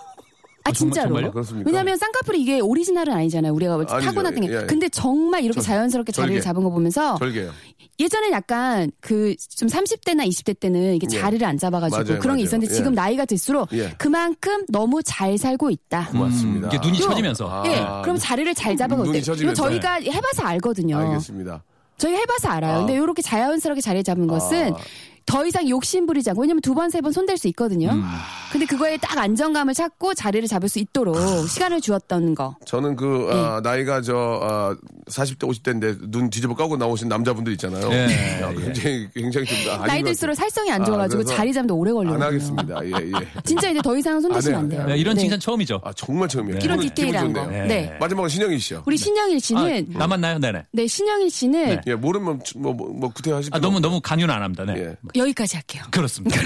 [0.67, 1.15] 아 진짜로.
[1.19, 1.31] 아?
[1.63, 3.53] 왜냐하면 쌍꺼풀이 이게 오리지널은 아니잖아요.
[3.53, 3.85] 우리가 뭐.
[3.85, 4.51] 타고났던 게.
[4.51, 4.65] 예, 예.
[4.65, 6.43] 근데 정말 이렇게 절- 자연스럽게 자리를 절개.
[6.43, 7.51] 잡은 거 보면서 절개요.
[7.99, 11.19] 예전에 약간 그 좀 30대나 20대 때는 이게 예.
[11.19, 12.45] 자리를 안 잡아가지고 맞아요, 그런 게 맞아요.
[12.45, 12.75] 있었는데 예.
[12.75, 13.93] 지금 나이가 들수록 예.
[13.99, 16.07] 그만큼 너무 잘 살고 있다.
[16.11, 16.67] 고맙습니다.
[16.67, 17.47] 음, 이게 눈이 또- 쳐지면서.
[17.47, 19.17] 아, 예, 그럼 자리를 잘 잡아가 눈이 어때?
[19.19, 19.63] 이거 쳐지면서.
[19.63, 20.97] 저희가 해봐서 알거든요.
[20.97, 21.63] 알겠습니다.
[21.99, 22.79] 저희가 해봐서 알아요.
[22.79, 24.77] 근데 이렇게 자연스럽게 자리 잡은 것은 아.
[25.25, 27.89] 더 이상 욕심 부리지 않고 왜냐면 두 번, 세 번 손댈 수 있거든요.
[27.91, 28.03] 음.
[28.51, 31.17] 근데 그거에 딱 안정감을 찾고 자리를 잡을 수 있도록
[31.49, 32.55] 시간을 주었던 거.
[32.65, 34.75] 저는 그, 아, 나이가 저, 아,
[35.09, 37.91] 40대, 50대인데 눈 뒤집어 까고 나오신 남자분들 있잖아요.
[37.91, 38.55] 예, 야, 예.
[38.55, 39.57] 굉장히, 굉장히 좀.
[39.85, 40.35] 나이 것 들수록.
[40.35, 42.13] 살성이 안 좋아가지고 그래서 자리 잡는 데 오래 걸려요.
[42.15, 42.85] 안 하겠습니다.
[42.85, 43.11] 예, 예.
[43.43, 44.81] 진짜 이제 더 이상 손대시면 안 돼요.
[44.83, 45.21] 안 네, 이런 네.
[45.21, 45.81] 칭찬 처음이죠.
[45.83, 46.59] 아, 정말 처음이에요.
[46.63, 47.43] 이런 디테일한 거.
[47.43, 47.65] 좋네요.
[47.67, 47.97] 네.
[47.99, 48.83] 마지막으로 신영희 씨요.
[48.85, 50.39] 우리 신영일 아, 씨는 남았나요?
[50.39, 50.65] 네네.
[50.71, 51.81] 네 신영일 씨는 네.
[51.87, 53.89] 예, 모르면 뭐, 뭐, 뭐 구태하실 아, 필요 너무, 없고요.
[53.89, 54.63] 너무 강요는 안 합니다.
[54.65, 54.95] 네.
[55.15, 55.19] 예.
[55.21, 55.83] 여기까지 할게요.
[55.91, 56.41] 그렇습니다.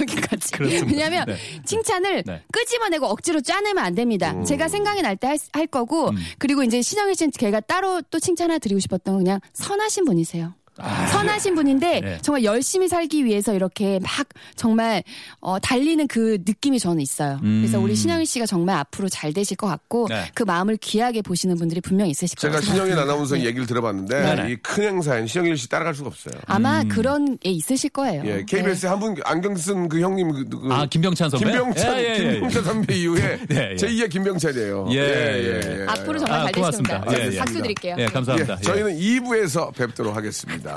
[0.00, 0.50] 여기까지.
[0.52, 0.86] 그렇습니다.
[0.86, 1.36] 왜냐하면 네.
[1.64, 2.42] 칭찬을 네.
[2.52, 4.32] 끄집어내고 억지로 짜내면 안 됩니다.
[4.32, 4.44] 음.
[4.44, 8.58] 제가 생각이 날 때 할 거고 그리고 이제 신영일 씨는 제가 따로 또 칭찬 하나
[8.58, 10.54] 드리고 싶었던 건 그냥 선하신 분이세요.
[10.82, 12.18] 선하신 분인데 네.
[12.22, 15.02] 정말 열심히 살기 위해서 이렇게 막 정말
[15.40, 17.38] 어, 달리는 그 느낌이 저는 있어요.
[17.42, 20.24] 그래서 우리 신영일 씨가 정말 앞으로 잘 되실 것 같고 네.
[20.34, 23.12] 그 마음을 귀하게 보시는 분들이 분명 있으실 제가 거라고 신영일 생각합니다.
[23.12, 23.44] 아나운서 네.
[23.46, 24.52] 얘기를 들어봤는데 네네.
[24.52, 26.34] 이큰 행사엔 신영일 씨 따라갈 수가 없어요.
[26.46, 28.22] 아마 그런 게 있으실 거예요.
[28.24, 31.46] 예, KBS 한 분 안경 쓴 그 형님 그, 그 아, 김병찬 선배?
[31.46, 32.32] 김병찬 예, 예, 예.
[32.32, 33.76] 김병찬 선배 이후에 네, 예.
[33.76, 34.88] 제2의 김병찬이에요.
[34.92, 35.86] 예, 예.
[35.88, 37.04] 앞으로 정말 아, 잘.
[37.12, 37.38] 예, 예.
[37.38, 37.96] 박수 드릴게요.
[37.98, 38.56] 예, 감사합니다.
[38.58, 40.67] 예, 저희는 2부에서 뵙도록 하겠습니다.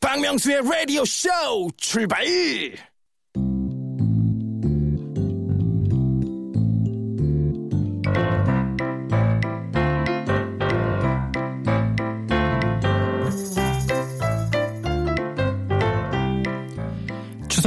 [0.00, 1.28] 박명수의 라디오 쇼
[1.76, 2.91] 출발!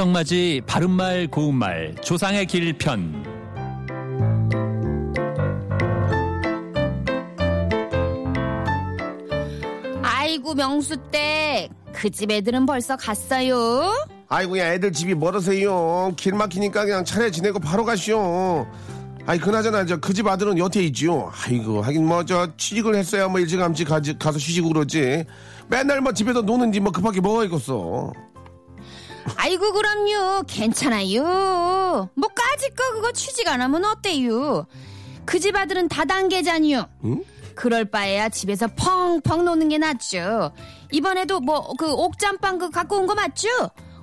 [0.06, 3.24] 추석맞이 바른말 고운말 조상의 길편
[10.04, 13.92] 아이고 명수댁 그 집 애들은 벌써 갔어요.
[14.28, 16.14] 아이고 야 애들 집이 멀어서요.
[16.18, 18.68] 길 막히니까 그냥 차례 지내고 바로 가시오.
[19.26, 21.32] 아이 그나저나 저 그 집 아들은 여태 있지요.
[21.46, 25.24] 아이고 하긴 뭐 저 취직을 했어야 뭐 일찌감치 가지, 가서 쉬시고 그러지.
[25.68, 28.12] 맨날 뭐 집에서 노는지 뭐 급하게 뭐가 있겠어.
[29.38, 32.10] 아이고 그럼요 괜찮아요.
[32.16, 34.68] 뭐 까짓 거 그거 취직 안 하면 어때요?
[35.26, 36.86] 그 집 아들은 다단계잖요.
[37.56, 40.52] 그럴 바에야 집에서 펑펑 노는 게 낫죠.
[40.92, 43.48] 이번에도 뭐 그 옥잠빵 그 갖고 온 거 맞죠?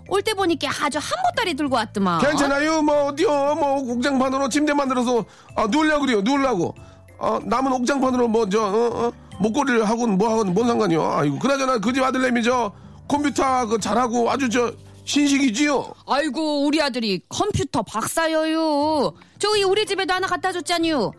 [0.08, 2.20] 올 때 보니까 아주 한 보따리 들고 왔더만.
[2.20, 2.82] 괜찮아요.
[2.82, 3.28] 뭐 어디요?
[3.54, 5.24] 뭐 옥장판으로 침대 만들어서
[5.56, 6.20] 아, 누우려고 그래요.
[6.22, 6.74] 누우려고.
[7.18, 11.12] 어, 남은 옥장판으로 뭐저 어, 어, 목걸이를 하고는 뭐 하고는 뭔 상관이요?
[11.12, 12.72] 아이고 그나저나 그 집 아들내미 저
[13.08, 14.72] 컴퓨터 그 잘하고 아주 저
[15.04, 15.94] 신식이지요.
[16.06, 19.12] 아이고 우리 아들이 컴퓨터 박사여요.
[19.38, 21.12] 저기 우리 집에도 하나 갖다 줬잖요.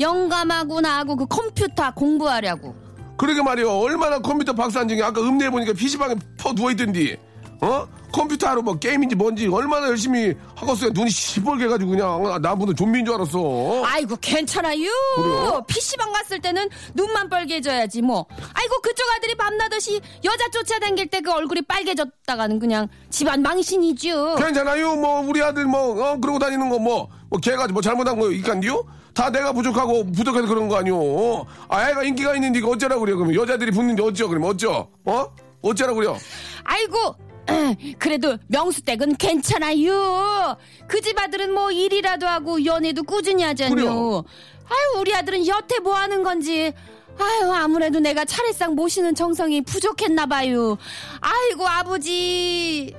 [0.00, 2.74] 영감하고 나하고 그 컴퓨터 공부하려고.
[3.16, 3.70] 그러게 말이요.
[3.70, 7.16] 얼마나 컴퓨터 박사인지 아까 읍내에 보니까 PC방에 퍼 누워있던디.
[7.62, 7.86] 어?
[8.16, 10.90] 컴퓨터 하러 뭐 게임인지 뭔지 얼마나 열심히 하겠어요.
[10.94, 13.84] 눈이 시뻘게 가지고 그냥 아, 나보다 좀비인 줄 알았어.
[13.84, 14.88] 아이고 괜찮아요.
[15.16, 15.62] 그래요?
[15.68, 18.24] PC방 갔을 때는 눈만 빨개져야지 뭐.
[18.54, 24.36] 아이고 그쪽 아들이 밤나듯이 여자 쫓아다닐 때 그 얼굴이 빨개졌다가는 그냥 집안 망신이죠.
[24.36, 24.94] 괜찮아요.
[24.96, 28.84] 뭐 우리 아들 뭐 어, 그러고 다니는 거 뭐 뭐 걔가 뭐 잘못한 거 있간디요?
[29.12, 30.96] 다 내가 부족하고 부족해서 그런 거 아니오.
[30.96, 31.46] 어?
[31.68, 33.16] 아 애가 인기가 있는데 이거 어쩌라고 그래요.
[33.16, 34.86] 그러면 여자들이 붙는데 어쩌 그러면 어쩌?
[35.04, 35.26] 어?
[35.62, 36.16] 어쩌라고 그래요?
[36.62, 37.16] 아이고
[37.98, 40.56] 그래도 명수댁은 괜찮아요.
[40.88, 43.74] 그 집 아들은 뭐 일이라도 하고 연애도 꾸준히 하잖요.
[43.74, 44.24] 그래요.
[44.68, 46.72] 아유 우리 아들은 여태 뭐 하는 건지.
[47.18, 50.76] 아유 아무래도 내가 차례상 모시는 정성이 부족했나 봐요.
[51.20, 52.94] 아이고 아버지.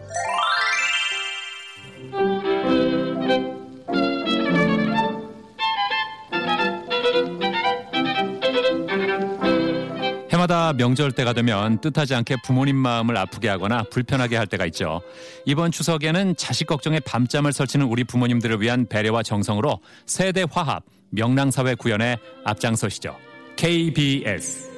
[10.48, 15.02] 해마다 명절 때가 되면 뜻하지 않게 부모님 마음을 아프게 하거나 불편하게 할 때가 있죠.
[15.46, 22.18] 이번 추석에는 자식 걱정에 밤잠을 설치는 우리 부모님들을 위한 배려와 정성으로 세대 화합, 명랑사회 구현에
[22.46, 23.16] 앞장서시죠.
[23.58, 24.72] KBS.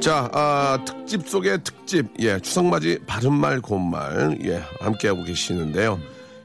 [0.00, 6.00] 자, 아, 특집 속의 특집, 예, 추석맞이 바른말 고운말, 예, 함께하고 계시는데요.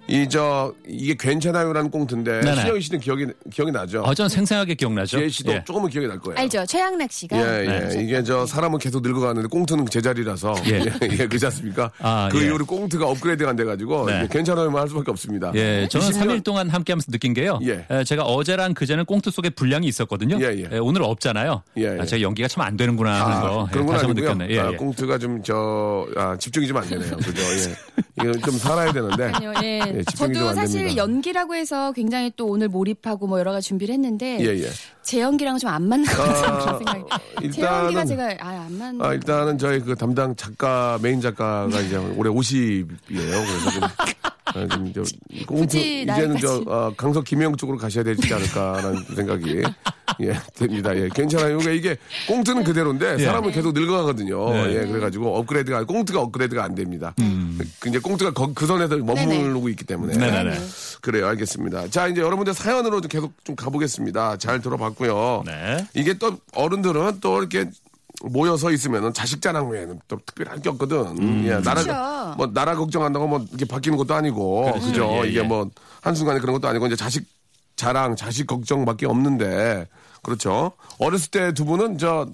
[0.06, 2.56] 이, 저, 이게 괜찮아요라는 꽁트인데, 네네.
[2.62, 4.02] 신영희 씨는 기억이, 기억이 나죠?
[4.04, 5.18] 어, 전 생생하게 기억나죠?
[5.18, 5.64] 지혜 씨도 예.
[5.66, 6.38] 조금은 기억이 날 거예요.
[6.40, 7.38] 알죠 최양락 씨가.
[7.38, 7.88] 예, 예.
[7.88, 8.04] 네.
[8.04, 10.56] 이게 저 사람은 계속 늙어가는데 꽁트는 제자리라서.
[10.68, 10.86] 예, 예.
[11.04, 11.90] 예, 그렇지 않습니까?
[12.00, 12.48] 아, 그 예.
[12.48, 14.28] 이후로 꽁트가 업그레이드가 안 돼가지고, 네.
[14.30, 15.52] 괜찮아요만 할 수밖에 없습니다.
[15.56, 17.60] 예, 저는 20년 3일 동안 함께 하면서 느낀 게요.
[17.64, 17.86] 예.
[17.90, 20.38] 에, 제가 어제랑 그제는 꽁트 속에 분량이 있었거든요.
[20.42, 20.76] 예, 예.
[20.76, 21.64] 에, 오늘 없잖아요.
[21.78, 22.02] 예, 예.
[22.02, 23.66] 아, 제가 연기가 참 안 되는구나 하는 거.
[23.66, 24.24] 아, 그런 예, 건 다시 한번.
[24.24, 24.48] 느꼈네.
[24.54, 24.76] 예, 아, 예.
[24.76, 27.16] 꽁트가 좀, 저, 아, 집중이 좀 안 되네요.
[27.18, 27.42] 그죠?
[27.42, 28.03] 예.
[28.22, 29.32] 이거 좀 살아야 되는데.
[29.34, 29.82] 아니요, 예.
[29.88, 30.96] 예, 저도 안 사실.
[30.96, 34.70] 연기라고 해서 굉장히 또 오늘 몰입하고 뭐 여러 가지 준비를 했는데 예, 예.
[35.02, 37.52] 제 연기랑 좀 안 맞는 것 생각이.
[37.52, 39.02] 제 연기가 제가 아, 안 맞는.
[39.04, 42.88] 아, 일단은 저희 그 담당 작가, 메인 작가가 이제 올해 50이에요.
[43.10, 43.88] 그래서
[44.54, 45.02] 좀, 아, 좀 저,
[45.46, 46.64] 꽁트, 굳이 이제는 저.
[46.68, 49.64] 어, 강석 김영 쪽으로 가셔야 되지 않을까라는 생각이,
[50.22, 50.96] 예, 됩니다.
[50.96, 51.58] 예, 괜찮아요.
[51.58, 53.24] 그러니까 이게 꽁트는 그대로인데 예.
[53.26, 54.50] 사람은 계속 늙어가거든요.
[54.54, 54.76] 네.
[54.82, 57.14] 예, 그래가지고 업그레이드가, 꽁트가 업그레이드가 안 됩니다.
[57.80, 60.16] 그 이제 꽁트가 거- 그 선에서 머무르고 있기 때문에.
[60.18, 60.58] 네네네.
[61.02, 61.90] 그래요, 알겠습니다.
[61.90, 64.38] 자, 이제 여러분들 사연으로 좀 계속 좀 가보겠습니다.
[64.38, 65.44] 잘 들어봤고요.
[65.46, 65.86] 네.
[65.96, 67.70] 이게 또 어른들은 또 이렇게
[68.24, 71.46] 모여서 있으면은 자식 자랑 외에는 또 특별히 할게 없거든.
[71.46, 72.34] 예, 나라.
[72.38, 74.86] 뭐 나라 걱정한다고 뭐 이렇게 바뀌는 것도 아니고 그렇죠.
[74.88, 75.10] 그죠?
[75.24, 75.44] 예, 이게 예.
[75.44, 75.70] 뭐
[76.02, 77.26] 한순간에 그런 것도 아니고 이제 자식
[77.76, 79.88] 자랑, 자식 걱정밖에 없는데
[80.22, 80.72] 그렇죠.
[81.00, 82.28] 어렸을 때 두 분은 저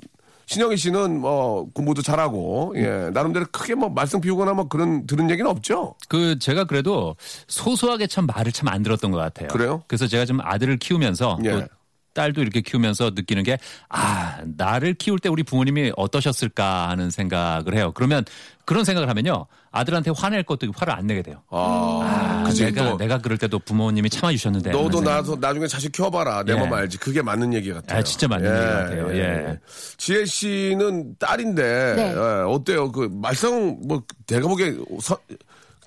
[0.46, 5.50] 신영희 씨는 뭐 공부도 잘하고 예 나름대로 크게 뭐 말썽 피우거나 뭐 그런 들은 얘기는
[5.50, 5.96] 없죠.
[6.08, 7.16] 그 제가 그래도
[7.48, 9.48] 소소하게 참 말을 참 안 들었던 것 같아요.
[9.50, 9.84] 그래요?
[9.88, 11.68] 그래서 제가 좀 아들을 키우면서 예.
[12.14, 13.58] 또 딸도 이렇게 키우면서 느끼는 게
[13.90, 17.92] 아 나를 키울 때 우리 부모님이 어떠셨을까 하는 생각을 해요.
[17.94, 18.24] 그러면
[18.66, 21.42] 그런 생각을 하면요 아들한테 화낼 것도 화를 안 내게 돼요.
[21.50, 24.72] 아, 아, 그치, 내가 또 내가 그럴 때도 부모님이 참아주셨는데.
[24.72, 25.02] 너도.
[25.02, 26.44] 나서 나중에 자식 키워봐라.
[26.44, 26.56] 내 예.
[26.58, 26.98] 맘 알지.
[26.98, 28.00] 그게 맞는 얘기 같아요.
[28.00, 29.18] 아, 진짜 맞는 얘기 같아요.
[29.18, 29.60] 예.
[29.98, 32.12] 지혜 씨는 딸인데 네.
[32.16, 32.92] 예, 어때요?
[32.92, 33.54] 그 말썽
[33.88, 35.20] 뭐 내가 보기에 서-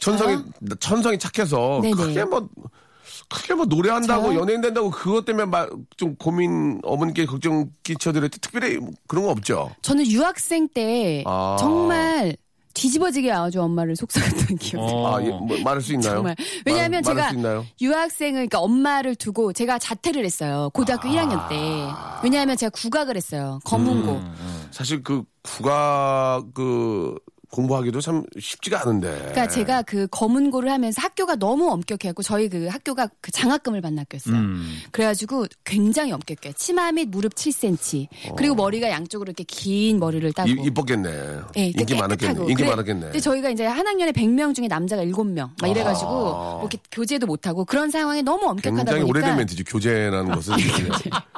[0.00, 0.38] 천성이
[0.80, 1.94] 천성이 착해서 네네.
[1.94, 2.48] 크게 뭐
[3.32, 4.40] 크게 뭐 노래한다고 저요?
[4.40, 9.74] 연예인 된다고 그것 때문에 말, 좀 고민 어머니께 걱정 끼쳐드릴 때 특별히 그런 거 없죠.
[9.82, 11.56] 저는 유학생 때 아.
[11.58, 12.36] 정말
[12.74, 14.96] 뒤집어지게 아주 엄마를 속삭였던 기억이 나요.
[14.96, 15.16] 어.
[15.16, 16.14] 아, 예, 뭐 말할 수 있나요?
[16.16, 16.36] 정말.
[16.64, 17.66] 왜냐하면 말, 제가 수 있나요?
[17.80, 20.70] 유학생을, 그러니까 엄마를 두고 제가 자퇴를 했어요.
[20.72, 21.12] 고등학교 아.
[21.12, 21.56] 1학년 때.
[22.24, 23.60] 왜냐하면 제가 국악을 했어요.
[23.64, 24.12] 검은고.
[24.12, 24.68] 음.
[24.70, 27.14] 사실 그 국악 그
[27.56, 29.10] 공부하기도 참 쉽지가 않은데.
[29.14, 34.34] 그러니까 제가 그 검은고를 하면서 학교가 너무 엄격해갖고 저희 그 학교가 그 장학금을 받는 학교였어요.
[34.34, 34.78] 음.
[34.90, 36.54] 그래가지고 굉장히 엄격해요.
[36.56, 38.08] 치마 및 무릎 7cm.
[38.36, 40.48] 그리고 머리가 양쪽으로 이렇게 긴 머리를 따고.
[40.48, 41.10] 이, 이뻤겠네.
[41.58, 41.94] 예, 인기.
[41.94, 42.40] 많았겠네.
[42.40, 43.00] 인기 그래- 많았겠네.
[43.02, 45.50] 근데 저희가 이제 한 학년에 100명 중에 남자가 7명.
[45.60, 49.64] 막 이래가지고 뭐 이렇게 교제도 못하고 그런 상황이 너무 엄격하다 굉장히 보니까 오래된 멘트죠.
[49.64, 50.54] 교제라는 것은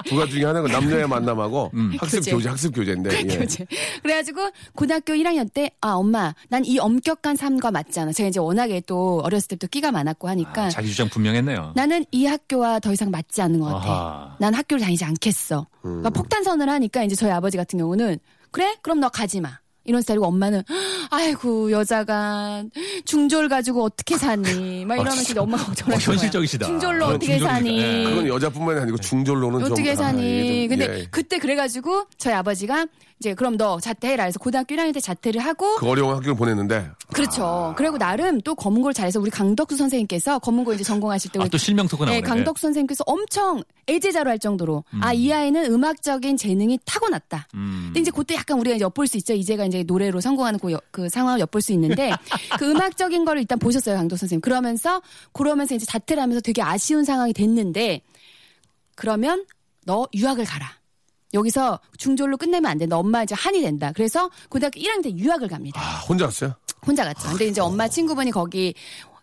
[0.07, 2.31] 두 가지 중에 하나가 남녀의 만남하고 학습 교제.
[2.31, 3.11] 교제, 학습 교제인데.
[3.19, 3.37] 예.
[3.39, 3.67] 교제.
[4.05, 8.13] 그래가지고 고등학교 1학년 때 아 엄마 난 이 엄격한 삶과 맞지 않아.
[8.13, 11.73] 제가 이제 워낙에 또 어렸을 때부터 끼가 많았고 하니까 아, 자기 주장 분명했네요.
[11.75, 13.87] 나는 이 학교와 더 이상 맞지 않는 것 같아.
[13.87, 14.37] 아하.
[14.39, 15.61] 난 학교를 다니지 않겠어.
[15.85, 16.01] 음.
[16.01, 18.19] 그러니까 폭탄선을 하니까 이제 저희 아버지 같은 경우는
[18.51, 18.77] 그래?
[18.83, 19.59] 그럼 너 가지 마.
[19.87, 20.63] 이런 스타일이고 엄마는
[21.11, 22.65] 아이고 여자가
[23.05, 25.99] 중졸 가지고 어떻게 사니 막 이러면서 이제 엄마가 걱정을 어.
[25.99, 26.67] 현실적이시다.
[26.67, 27.53] 중졸로 어떻게 중졸이다.
[27.55, 27.79] 사니?
[27.83, 28.05] 예.
[28.05, 30.69] 그건 여자뿐만이 아니고 중졸로는 좀 어떻게 아, 사니?
[30.69, 31.07] 좀, 근데 예.
[31.11, 32.87] 그때 그래가지고 저희 아버지가
[33.21, 37.73] 이제 그럼 너 자퇴해라 해서 고등학교 1학년 때 자퇴를 하고 그 어려운 학교를 보냈는데 그렇죠.
[37.77, 41.57] 그리고 나름 또 검은고를 잘해서 우리 강덕수 선생님께서 검은고 이제 전공하실 때 아, 우리 또
[41.57, 42.21] 실명토가 나오네.
[42.21, 45.01] 네, 강덕수 선생님께서 엄청 애제자로 할 정도로 음.
[45.03, 47.47] 아이 아이는 음악적인 재능이 타고났다.
[47.55, 47.83] 음.
[47.87, 49.33] 근데 이제 그때 약간 우리가 엿볼 수 있죠.
[49.33, 52.11] 이제가 이제 노래로 성공하는 그, 여- 그 상황을 엿볼 수 있는데
[52.59, 54.41] 그 음악적인 거를 일단 보셨어요, 강덕 선생님.
[54.41, 55.01] 그러면서
[55.33, 58.01] 그러면서 이제 자퇴를 하면서 되게 아쉬운 상황이 됐는데
[58.97, 59.45] 그러면
[59.87, 60.67] 너 유학을 가라.
[61.39, 62.97] 여기서 중졸로 끝내면 안 된다.
[62.97, 63.93] 엄마 이제 한이 된다.
[63.95, 65.81] 그래서 고등학교 1학년 때 유학을 갑니다.
[65.81, 66.55] 아, 혼자 왔어요?
[66.87, 67.29] 혼자 갔죠.
[67.29, 68.75] 근데 이제 엄마 친구분이 거기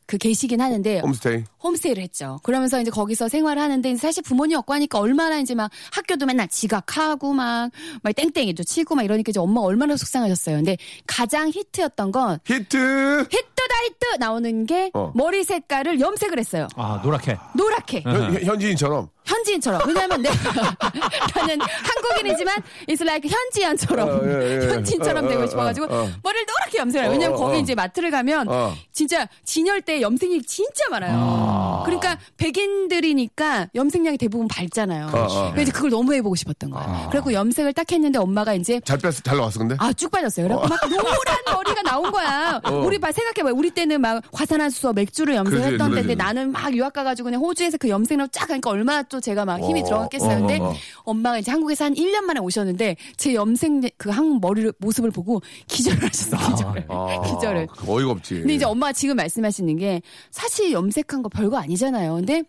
[0.07, 1.43] 그 계시긴 하는데 홈스테이.
[1.63, 2.37] 홈스테이를 했죠.
[2.43, 7.31] 그러면서 이제 거기서 생활을 하는데 사실 부모님 없고 하니까 얼마나 이제 막 학교도 맨날 지각하고
[7.31, 7.69] 막,
[8.01, 10.57] 막 땡땡이도 치고 막 이러니까 이제 엄마가 얼마나 속상하셨어요.
[10.57, 10.75] 근데
[11.07, 13.21] 가장 히트였던 건 히트!
[13.29, 15.13] 히트다 히트 나오는 게 어.
[15.15, 16.67] 머리 색깔을 염색을 했어요.
[16.75, 17.37] 아, 노랗게.
[17.55, 18.01] 노랗게.
[18.01, 19.07] 현, 현지인처럼.
[19.25, 19.81] 현지인처럼.
[19.87, 20.35] 왜냐면 내가
[21.35, 22.55] 나는 한국인이지만
[22.87, 24.67] it's like 현지인처럼 어, 예, 예.
[24.67, 26.09] 현지인처럼 어, 되고 어, 싶어가지고 어, 어.
[26.23, 27.11] 머리를 노랗게 염색을 해요.
[27.11, 27.59] 왜냐면 어, 어, 거기 어.
[27.59, 28.73] 이제 마트를 가면 어.
[28.91, 31.13] 진짜 진열대 염색이 진짜 많아요.
[31.15, 31.83] 아.
[31.85, 35.07] 그러니까 백인들이니까 염색량이 대부분 밝잖아요.
[35.13, 35.51] 어, 어.
[35.51, 37.07] 그래서 이제 그걸 너무 해보고 싶었던 거예요.
[37.11, 39.75] 그래고 염색을 딱 했는데 엄마가 이제 잘 뺐어, 잘 나왔어, 근데?
[39.79, 40.47] 아, 쭉 빠졌어요.
[40.47, 42.59] 그래서 막 노란 머리가 나온 거야.
[42.63, 42.71] 어.
[42.71, 43.53] 우리 봐, 생각해봐요.
[43.53, 46.15] 우리 때는 막 화산화수소 맥주를 염색했던 때인데.
[46.15, 49.81] 나는 막 유학 가가지고 그냥 호주에서 그 염색로 쫙 하니까 얼마나 또 제가 막 힘이
[49.81, 50.37] 어, 들어갔겠어요.
[50.37, 50.73] 어, 근데 어, 어.
[51.03, 56.01] 엄마가 이제 한국에서 한 1년 만에 오셨는데 제 염색 그 한국 머리를 모습을 보고 기절을
[56.01, 56.55] 하셨어요.
[56.55, 56.85] 기절을.
[56.87, 57.67] 아, 기절을.
[57.85, 58.35] 어이가 없지.
[58.35, 62.15] 근데 이제 엄마가 지금 말씀하시는 게 사실 염색한 거 별거 아니잖아요.
[62.15, 62.43] 근데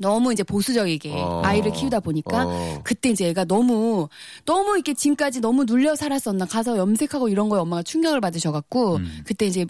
[0.00, 1.40] 너무 이제 보수적이게 어.
[1.42, 2.80] 아이를 키우다 보니까 어.
[2.84, 4.08] 그때 이제 애가 너무
[4.44, 9.66] 너무 이렇게 지금까지 너무 눌려 살았었나 가서 염색하고 이런 거에 엄마가 충격을 받으셔갖고 그때 이제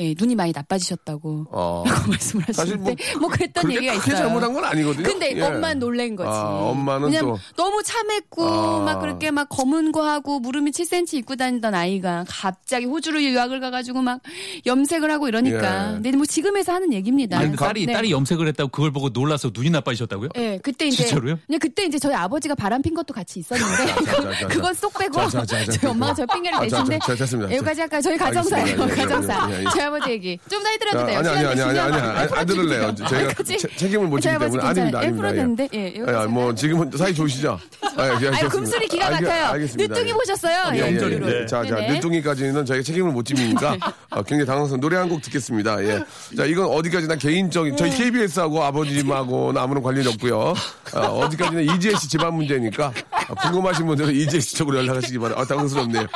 [0.00, 1.82] 예, 눈이 많이 나빠지셨다고 어.
[1.88, 4.24] 라고 말씀을 사실 뭐 하시는데 뭐, 그랬던 얘기가 크게 있어요.
[4.26, 5.02] 잘못한 건 아니거든요.
[5.02, 5.42] 근데 예.
[5.42, 6.28] 엄마는 놀란 거지.
[6.30, 8.84] 아, 엄마는 왜냐면 또- 너무 참했고 아.
[8.84, 14.02] 막 그렇게 막 검은 거 하고 무릎이 7cm 입고 다니던 아이가 갑자기 호주로 유학을 가가지고
[14.02, 14.20] 막
[14.66, 15.88] 염색을 하고 이러니까.
[15.90, 15.92] 예.
[15.94, 17.38] 근데 뭐 지금에서 하는 얘기입니다.
[17.38, 17.92] 아니, 딸이, 네.
[17.92, 20.28] 딸이 염색을 했다고 그걸 보고 놀라서 눈이 나빠지셨다고요?
[20.36, 21.38] 예, 그때 이제 진짜로요?
[21.46, 24.46] 근데 그때 이제 저희 아버지가 바람 핀 것도 같이 있었는데 자, 자, 자.
[24.48, 26.84] 그건 쏙 빼고 자, 자, 자, 자, 저희 엄마가 저 핑계를 아, 자,
[27.16, 27.52] 됐습니다.
[27.52, 28.00] 여기까지 할까요?
[28.00, 28.66] 저희 가정사예요.
[28.68, 29.48] 예, 예, 가정사.
[29.88, 29.96] 예, 예.
[29.96, 31.18] 저희 아버지 얘기 좀 더 해드려도 아, 돼요.
[31.18, 32.94] 아니, 아니, 아니, 아니, 아니, 아니, 안, 안 들을래요.
[33.36, 33.58] 그치?
[33.58, 34.62] 채- 책임을 못 지기 때문에.
[34.62, 34.68] 아닙니다.
[34.68, 35.04] 아닙니다.
[35.04, 37.58] 예, 풀어도 되는데, 예, 아, 뭐, 지금은 사이 좋으시죠?
[37.96, 38.48] 아, 예.
[38.48, 39.44] 금술이 기가 막혀요.
[39.46, 39.94] 알겠습니다.
[39.94, 40.14] 늦둥이 예.
[40.14, 40.56] 보셨어요?
[40.74, 41.40] 예, 예.
[41.42, 41.46] 예.
[41.46, 41.74] 자, 자.
[41.76, 43.76] 늦둥이까지는 저희가 책임을 못 집니까?
[44.10, 45.82] 아, 굉장히 당황스러운 노래 한 곡 듣겠습니다.
[45.84, 46.04] 예.
[46.36, 50.54] 자, 이건 어디까지나 개인적인, 저희 KBS하고 아버님하고는 아무런 관련이 없고요.
[50.94, 55.40] 아, 어디까지나 이지혜 씨 집안 문제니까 아, 궁금하신 분들은 이지혜 씨 쪽으로 연락하시기 바랍니다.
[55.42, 56.06] 아, 당황스럽네요.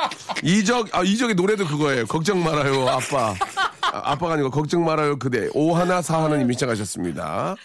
[0.43, 2.05] 이적, 아, 이적의 노래도 그거예요.
[2.05, 3.33] 걱정 말아요, 아빠.
[3.93, 5.47] 아, 아빠가 아니고 걱정 말아요, 그대.
[5.53, 7.55] 오하나 사하나님이 시작하셨습니다.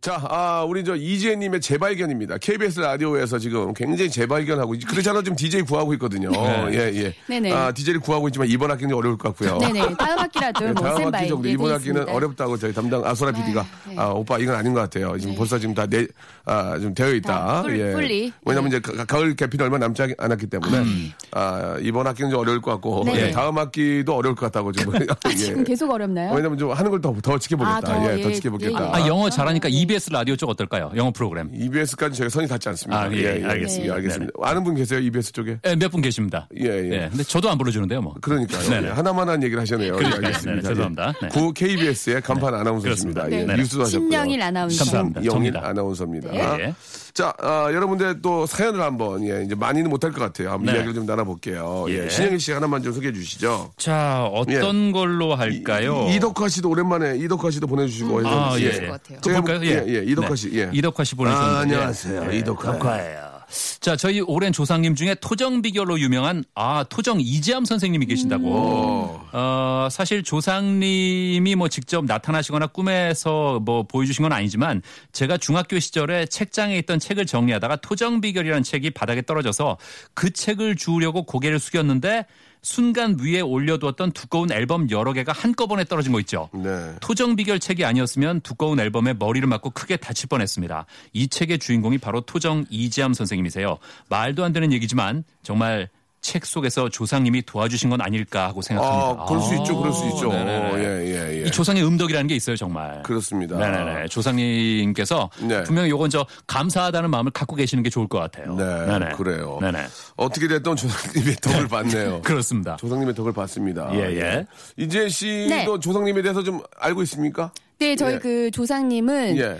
[0.00, 2.38] 자, 아, 우리 저 이지혜님의 재발견입니다.
[2.38, 6.32] KBS 라디오에서 지금 굉장히 재발견하고, 그렇잖아 좀 DJ 구하고 있거든요.
[6.72, 7.14] 예, 예.
[7.28, 7.52] 네네.
[7.52, 9.58] 아, DJ를 구하고 있지만 이번 학기는 어려울 것 같고요.
[9.58, 9.94] 네네.
[9.96, 12.12] 다음 학기라도 네, 뭐 다음 학기 정도 이번 학기는 있습니다.
[12.12, 13.94] 어렵다고 저희 담당 아소라 PD가 네.
[13.96, 15.16] 아, 오빠 이건 아닌 것 같아요.
[15.20, 16.04] 지금 벌써 지금 다 내,
[16.44, 17.32] 아, 좀 되어 있다.
[17.46, 18.32] 다 풀- 풀리.
[18.44, 18.78] 왜냐면 네.
[18.78, 20.84] 이제 가, 가을 개편이 얼마 남지 않- 않았기 때문에
[21.32, 23.28] 아, 이번 학기는 좀 어려울 것 같고 네.
[23.28, 24.92] 예, 다음 학기도 어려울 것 같다고 지금.
[25.24, 25.64] 아, 지금 예.
[25.64, 26.34] 계속 어렵나요?
[26.34, 27.76] 왜냐면 좀 하는 걸 더 더 지켜보겠다.
[27.76, 28.72] 아, 더, 예, 더 예, 지켜보겠다.
[28.82, 28.90] 예, 예.
[28.92, 30.90] 아, 영어 잘하니까 EBS 라디오 쪽 어떨까요?
[30.96, 31.48] 영어 프로그램.
[31.54, 33.02] EBS까지 저희가 선이 닿지 않습니다.
[33.02, 33.92] 아, 예, 알겠습니다.
[33.92, 34.32] 예, 알겠습니다.
[34.42, 35.58] 아는 분 계세요, EBS 쪽에?
[35.64, 36.48] 예, 몇 분 계십니다.
[36.58, 36.82] 예, 예.
[36.88, 38.14] 네, 근데 저도 안 불러주는데요, 뭐.
[38.20, 38.62] 그러니까요.
[38.68, 38.86] 네네.
[38.88, 39.92] 예, 하나만 한 얘기를 하셨네요.
[39.94, 40.26] 예, 그러니까요.
[40.26, 40.50] 알겠습니다.
[40.62, 41.12] 네네, 죄송합니다.
[41.22, 41.28] 네.
[41.28, 43.22] 구 KBS의 간판 아나운서십니다.
[43.24, 43.30] 그렇습니다.
[43.30, 43.56] 예, 네.
[43.62, 44.08] 뉴스도 하셨고요.
[44.10, 44.84] 신영일 아나운서.
[44.84, 45.20] 감사합니다.
[45.20, 45.56] 신영일.
[45.58, 46.31] 아나운서입니다.
[46.32, 46.74] 네.
[47.14, 50.50] 자, 아, 여러분들 또 사연을 한번 예, 이제 많이는 못할 것 같아요.
[50.50, 50.72] 한번 네.
[50.72, 51.84] 이야기를 좀 나눠볼게요.
[51.88, 52.04] 예.
[52.04, 52.08] 예.
[52.08, 53.72] 신영일 씨 하나만 좀 소개해 주시죠.
[53.76, 56.06] 자, 어떤 걸로 할까요?
[56.08, 58.70] 이, 덕화 씨도 오랜만에 이덕화 씨도 보내주시고 해서 아, 예.
[58.70, 59.20] 것 같아요.
[59.20, 59.60] 제가 볼까요?
[59.64, 60.70] 예, 예, 이덕화 씨, 예.
[60.72, 61.56] 이덕화 씨 보내셨는데.
[61.56, 62.32] 아, 안녕하세요.
[62.32, 62.98] 이덕화.
[62.98, 63.31] 예요
[63.80, 69.20] 자, 저희 오랜 조상님 중에 토정 비결로 유명한 아 토정 이재암 선생님이 계신다고.
[69.32, 76.76] 어, 사실 조상님이 뭐 직접 나타나시거나 꿈에서 뭐 보여주신 건 아니지만 제가 중학교 시절에 책장에
[76.78, 79.78] 있던 책을 정리하다가 토정 비결이라는 책이 바닥에 떨어져서
[80.14, 82.26] 그 책을 주우려고 고개를 숙였는데
[82.62, 86.48] 순간 위에 올려두었던 두꺼운 앨범 여러 개가 한꺼번에 떨어진 거 있죠.
[86.54, 86.94] 네.
[87.00, 90.86] 토정 비결 책이 아니었으면 두꺼운 앨범에 머리를 맞고 크게 다칠 뻔했습니다.
[91.12, 93.78] 이 책의 주인공이 바로 토정 이지암 선생님이세요.
[94.08, 95.88] 말도 안 되는 얘기지만 정말
[96.22, 99.22] 책 속에서 조상님이 도와주신 건 아닐까 하고 생각합니다.
[99.22, 100.28] 아, 그럴 수 있죠, 그럴 수 있죠.
[100.32, 100.70] 네네네.
[100.70, 101.48] 어, 예, 예, 예.
[101.48, 103.02] 이 조상의 음덕이라는 게 있어요, 정말.
[103.02, 103.58] 그렇습니다.
[103.58, 104.06] 네네네.
[104.06, 105.64] 조상님께서 네.
[105.64, 108.54] 분명히 요건 저 감사하다는 마음을 갖고 계시는 게 좋을 것 같아요.
[108.54, 109.16] 네, 네네.
[109.16, 109.58] 그래요.
[109.60, 109.84] 네네.
[110.16, 112.22] 어떻게 됐든 조상님의 덕을 받네요.
[112.24, 112.76] 그렇습니다.
[112.76, 113.90] 조상님의 덕을 받습니다.
[113.94, 114.46] 예, 예.
[114.76, 115.66] 이재 씨도 네.
[115.80, 117.52] 조상님에 대해서 좀 알고 있습니까?
[117.80, 118.18] 네, 저희 예.
[118.20, 119.58] 그 조상님은 예.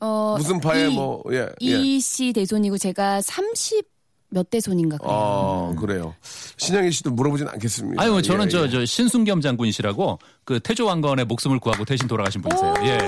[0.00, 1.48] 어, 무슨 파에 이- 뭐, 예.
[1.62, 1.66] 예.
[1.80, 3.86] 이씨 대손이고 제가 30
[4.30, 5.12] 몇 대 손인가 그래요.
[5.14, 6.14] 아, 그래요.
[6.58, 8.02] 신영희 씨도 물어보진 않겠습니다.
[8.02, 8.70] 아유, 저는 예, 저, 예.
[8.70, 12.74] 저 신순겸 장군이시라고 그 태조 왕건의 목숨을 구하고 대신 돌아가신 분이세요.
[12.82, 12.98] 예,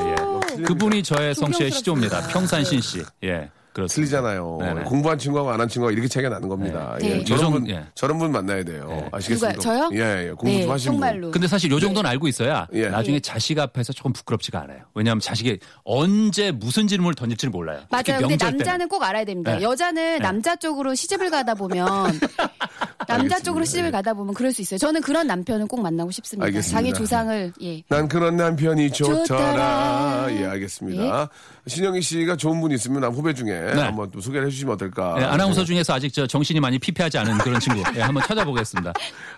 [0.59, 0.62] 예.
[0.62, 2.28] 그분이 저의 성씨의 시조입니다.
[2.28, 3.02] 평산신 씨.
[3.24, 3.50] 예.
[3.72, 3.94] 그렇습니다.
[4.20, 4.59] 틀리잖아요.
[4.61, 4.83] 네네.
[4.83, 6.96] 공부한 친구하고 안 한 친구가 이렇게 차이가 나는 겁니다.
[7.00, 7.09] 네.
[7.11, 7.14] 예.
[7.18, 7.24] 네.
[7.24, 7.85] 저런, 요정- 분, 예.
[7.94, 9.09] 저런 분 만나야 돼요.
[9.12, 9.56] 아시겠습니까?
[9.59, 9.88] 누가요?
[9.90, 9.90] 저요?
[10.00, 10.30] 예, 예.
[10.30, 11.00] 공부 네, 좀 하신 분.
[11.00, 11.30] 정말로.
[11.30, 12.88] 근데 사실 요 정도는 알고 있어야 예.
[12.88, 14.80] 나중에 자식 앞에서 조금 부끄럽지가 않아요.
[14.94, 17.80] 왜냐하면 자식이 언제 무슨 질문을 던질지를 몰라요.
[17.90, 18.02] 맞아요.
[18.04, 18.56] 근데 명절 때는.
[18.59, 19.56] 남자는 꼭 알아야 됩니다.
[19.56, 19.62] 네.
[19.62, 21.87] 여자는 남자 쪽으로 시집을 가다 보면
[23.11, 23.44] 남자 알겠습니다.
[23.44, 23.90] 쪽으로 시집을 예.
[23.90, 24.79] 가다 보면 그럴 수 있어요.
[24.79, 26.46] 저는 그런 남편은 꼭 만나고 싶습니다.
[26.46, 26.79] 알겠습니다.
[26.81, 27.83] 자기 조상을 예.
[27.88, 29.25] 난 그런 남편이 좋더라.
[29.25, 30.27] 좋더라.
[30.31, 31.29] 예, 알겠습니다.
[31.66, 35.14] 신영희 씨가 좋은 분 있으면 남 후배 중에 한번 또 소개를 해주시면 어떨까.
[35.18, 37.83] 네, 아나운서 중에서 아직 저 정신이 많이 피폐하지 않은 그런 친구.
[37.96, 38.92] 예, 한번 찾아보겠습니다.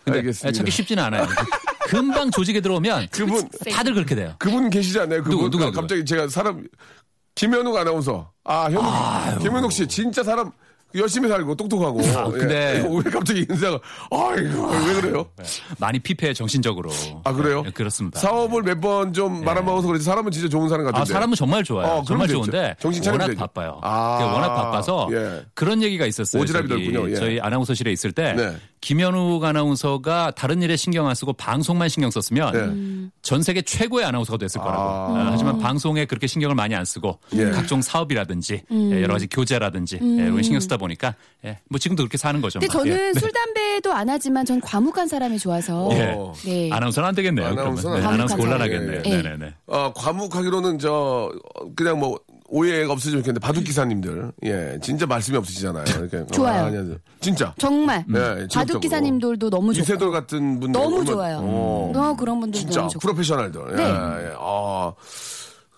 [0.05, 0.49] 근데 알겠습니다.
[0.49, 1.27] 예, 찾기 쉽지는 않아요.
[1.89, 4.35] 금방 조직에 들어오면 그분, 다들 그렇게 돼요.
[4.39, 5.23] 그분 계시지 않나요?
[5.23, 6.65] 그분 누구, 누구요, 아, 갑자기 제가 사람
[7.35, 8.31] 김현욱 아나운서.
[8.45, 9.43] 아, 현욱.
[9.43, 10.51] 김현욱 씨 진짜 사람
[10.95, 12.01] 열심히 살고 똑똑하고.
[12.17, 12.89] 아, 근데- 예.
[12.89, 13.79] 왜 갑자기 인사가
[14.11, 15.27] 아이고 왜 그래요?
[15.79, 16.91] 많이 피폐해 정신적으로.
[17.25, 17.63] 아 그래요?
[17.67, 18.21] 예, 그렇습니다.
[18.21, 21.03] 사업을 몇 번 좀 말아먹어서 그렇지 사람은 진짜 좋은 사람 같은데.
[21.03, 21.87] 아, 사람은 정말 좋아요.
[21.87, 22.77] 어, 정말 그러면 좋은데.
[22.81, 23.39] 정신 워낙 되죠.
[23.39, 23.79] 바빠요.
[23.83, 25.45] 아, 워낙 바빠서 예.
[25.55, 26.43] 그런 얘기가 있었어요.
[26.43, 27.11] 오지랖이 넓군요.
[27.11, 27.15] 예.
[27.17, 28.57] 저희 아나운서실에 있을 때 네.
[28.83, 33.11] 김현욱 아나운서가 다른 일에 신경 안 쓰고 방송만 신경 썼으면 네.
[33.23, 34.83] 전 세계 최고의 아나운서가 됐을 거라고.
[34.83, 35.21] 아.
[35.21, 37.51] 아, 하지만 방송에 그렇게 신경을 많이 안 쓰고 예.
[37.51, 41.15] 각종 사업이라든지 예, 여러 가지 교재라든지 예, 이런 거 신경 쓰다 보니까
[41.45, 42.59] 예, 뭐 지금도 그렇게 사는 거죠.
[42.59, 42.83] 근데 뭐.
[42.83, 43.21] 저는 예.
[43.21, 46.17] 술 담배도 안 하지만 전 과묵한 사람이 좋아서 예.
[46.45, 46.71] 네.
[46.73, 47.47] 아나운서는 안 되겠네요.
[47.47, 48.01] 아나운서는 그러면.
[48.01, 49.03] 네, 아나운서 곤란하겠네요.
[49.07, 49.11] 예.
[49.23, 49.55] 네네네.
[49.69, 52.19] 어, 과묵하기로는 저 어, 그냥 뭐
[52.55, 55.85] 오해가 없으시면 좋겠는데 바둑 기사님들 예 진짜 말씀이 없으시잖아요.
[55.89, 56.65] 이렇게 좋아요.
[56.65, 58.47] 아, 아니, 아니, 진짜 정말 네.
[58.53, 61.39] 바둑 기사님들도 너무 좋고 이세돌 같은 분들 너무 얼마나- 좋아요.
[61.39, 63.77] 어, 어, 그런 분들 진짜 프로페셔널들.
[63.77, 63.83] 네.
[63.83, 64.35] 예, 예.
[64.39, 64.93] 아,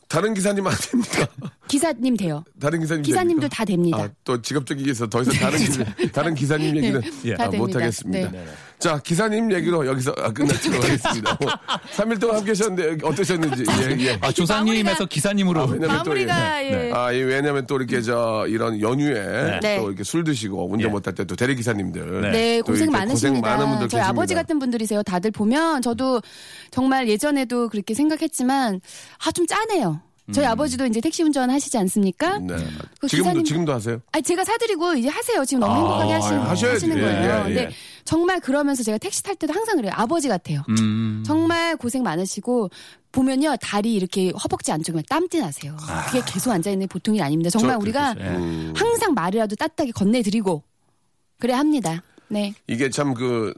[0.09, 1.27] 다른 기사님 안 됩니까?
[1.69, 2.45] 기사님 돼요.
[2.61, 3.57] 다른 기사님 기사님도 됩니까?
[3.57, 3.99] 다 됩니다.
[3.99, 7.37] 아, 또 직업적이기 위해서 더 이상 다른 기사, 다른 기사님 얘기는 예.
[7.37, 7.67] 다 아, 됩니다.
[7.67, 8.31] 못하겠습니다.
[8.33, 8.45] 네.
[8.79, 11.37] 자, 기사님 얘기로 여기서 아, 끝내도록 하겠습니다.
[11.97, 13.65] 3일 동안 함께 하셨는데 어떠셨는지.
[13.81, 14.19] 예, 예.
[14.21, 15.61] 아, 조상님에서 기사님으로.
[15.63, 16.93] 아, 왜냐면 또 예.
[16.93, 19.79] 아, 이 왜냐면 또 이렇게 저 이런 연휴에 네.
[19.79, 20.93] 또 이렇게 술 드시고 운전 예.
[20.93, 23.41] 못할 때 또 대리 기사님들 네, 또 고생 많으십니다.
[23.41, 24.43] 고생 많은 분들 저희 아버지 계십니다.
[24.43, 25.03] 같은 분들이세요.
[25.05, 26.21] 다들 보면 저도
[26.71, 28.81] 정말 예전에도 그렇게 생각했지만
[29.27, 30.01] 아 좀 짜네요.
[30.33, 32.39] 저희 아버지도 이제 택시 운전 하시지 않습니까?
[32.39, 32.57] 네.
[32.99, 34.01] 그 지금도 기사님- 지금도 하세요?
[34.13, 35.45] 아니 제가 사드리고 이제 하세요.
[35.45, 36.67] 지금 너무 행복하게 아, 하시는, 하셔야지.
[36.87, 37.21] 하시는 예, 거예요.
[37.21, 37.55] 예, 예.
[37.55, 37.71] 근데
[38.07, 39.93] 정말 그러면서 제가 택시 탈 때도 항상 그래요.
[39.95, 40.63] 아버지 같아요.
[40.71, 41.23] 음.
[41.27, 42.71] 정말 고생 많으시고
[43.13, 45.77] 보면요 다리 이렇게 허벅지 안쪽에 땀띠 나세요.
[46.07, 47.51] 그게 계속 앉아 있는 게 보통이 아닙니다.
[47.51, 48.25] 정말 저- 우리가 예.
[48.25, 48.73] 음.
[48.75, 50.63] 항상 말이라도 따뜻하게 건네드리고
[51.39, 52.03] 그래 합니다.
[52.29, 52.55] 네.
[52.67, 53.53] 이게 참 그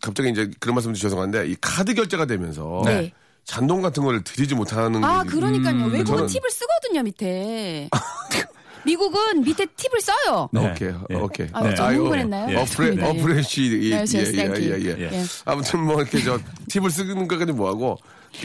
[0.00, 3.12] 갑자기 이제 그런 말씀 드려 죄송한데 이 카드 결제가 되면서 네.
[3.46, 5.86] 잔돈 같은 거를 드리지 못하는 아, 게 그러니까요.
[5.86, 7.88] 외국은 저는- 팁을 쓰거든요, 밑에.
[8.84, 10.48] 미국은 밑에 팁을 써요.
[10.52, 10.70] 네.
[10.70, 11.14] 오케이, 예.
[11.16, 11.48] 오케이.
[11.52, 12.60] 아, 좀 아이고, 흥분했나요?
[12.60, 13.04] 어프레, 네.
[13.08, 14.86] 어프레시, 예, yes, thank 예, you.
[14.86, 15.12] 예, 예.
[15.12, 15.24] 예.
[15.44, 17.98] 아무튼 뭐 이렇게 저 팁을 쓰는 것까지 뭐하고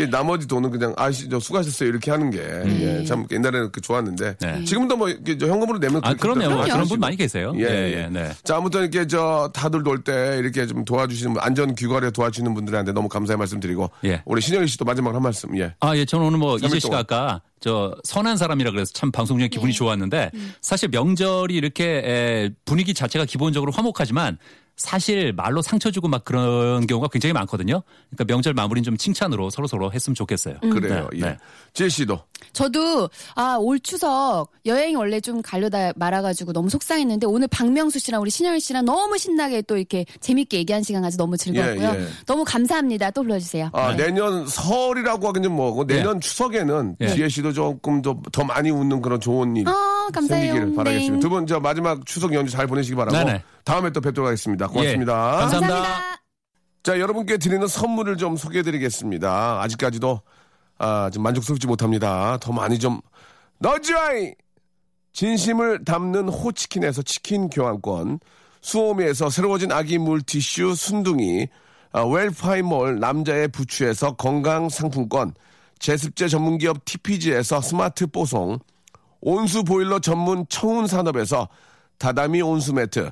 [0.09, 4.63] 나머지 돈은 그냥 아시, 저 수고하셨어요 이렇게 하는 게 예, 참 옛날에는 그 좋았는데 네.
[4.65, 6.63] 지금도 뭐 현금으로 내면 아, 그렇게 그럼요.
[6.63, 6.87] 또 그런.
[6.87, 7.53] 분 많이 계세요.
[7.57, 8.03] 예, 예, 예.
[8.03, 8.31] 예, 네.
[8.43, 12.91] 자, 아무튼 이렇게 저 다들 놀 때 이렇게 좀 도와주시는 분, 안전 귀가에 도와주시는 분들한테
[12.93, 14.21] 너무 감사의 말씀드리고 예.
[14.25, 15.55] 우리 신영희 씨도 마지막으로 한 말씀.
[15.59, 15.73] 예.
[15.79, 16.97] 아, 예, 저는 오늘 뭐 이재 씨가.
[16.99, 22.93] 아까 저 선한 사람이라 그래서 참 방송 중에 기분이 좋았는데 사실 명절이 이렇게 에, 분위기
[22.93, 24.37] 자체가 기본적으로 화목하지만
[24.81, 27.83] 사실 말로 상처 주고 막 그런 경우가 굉장히 많거든요.
[28.09, 30.55] 그러니까 명절 마무리는 좀 칭찬으로 서로 서로 했으면 좋겠어요.
[30.59, 31.07] 그래요.
[31.13, 31.21] 네, 예.
[31.21, 31.37] 네.
[31.73, 32.19] 지혜 씨도.
[32.53, 38.31] 저도 아 올 추석 여행 원래 좀 가려다 말아가지고 너무 속상했는데 오늘 박명수 씨랑 우리
[38.31, 41.87] 신영희 씨랑 너무 신나게 또 이렇게 재밌게 얘기한 시간 가지고 너무 즐거웠고요.
[41.95, 42.07] 예, 예.
[42.25, 43.11] 너무 감사합니다.
[43.11, 43.69] 또 불러주세요.
[43.73, 44.05] 아, 네.
[44.07, 47.09] 내년 설이라고 하긴 좀 뭐고 내년 추석에는 예.
[47.09, 50.53] 지혜 씨도 조금 더, 더 많이 웃는 그런 좋은 일 아 감사해요.
[50.53, 51.15] 생기기를 바라겠습니다.
[51.15, 51.19] 네.
[51.19, 53.43] 두분 저 마지막 추석 연휴 잘 보내시기 바라고 네네.
[53.63, 54.67] 다음에 또 뵙도록 하겠습니다.
[54.67, 55.13] 고맙습니다.
[55.13, 55.75] 예, 감사합니다.
[55.75, 56.21] 감사합니다.
[56.83, 59.61] 자, 여러분께 드리는 선물을 좀 소개해 드리겠습니다.
[59.61, 60.21] 아직까지도
[60.79, 62.37] 아, 좀 만족스럽지 못합니다.
[62.41, 63.01] 더 많이 좀
[63.59, 64.33] 너지와이
[65.13, 68.19] 진심을 담는 호치킨에서 치킨 교환권,
[68.61, 71.47] 수오미에서 새로워진 아기 물티슈 순둥이,
[71.91, 75.33] 아, 웰파이몰 남자의 부추에서 건강 상품권,
[75.77, 78.57] 제습제 전문기업 TPG에서 스마트 뽀송,
[79.19, 81.47] 온수 보일러 전문 청운 산업에서
[81.99, 83.11] 다다미 온수 매트,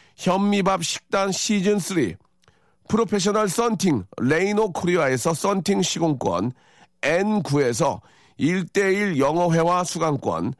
[0.21, 2.13] 현미밥 식단 시즌 3,
[2.87, 6.51] 프로페셔널 썬팅 레이노 코리아에서 썬팅 시공권,
[7.01, 8.01] N9에서
[8.39, 10.53] 1대1 영어회화 수강권,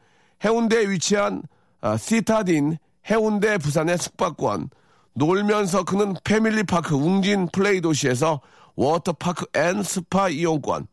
[0.44, 1.44] 해운대에 위치한
[1.80, 4.70] 아, 시타딘 해운대 부산의 숙박권,
[5.14, 8.40] 놀면서 크는 패밀리파크 웅진 플레이 도시에서
[8.74, 10.88] 워터파크 and 스파 이용권,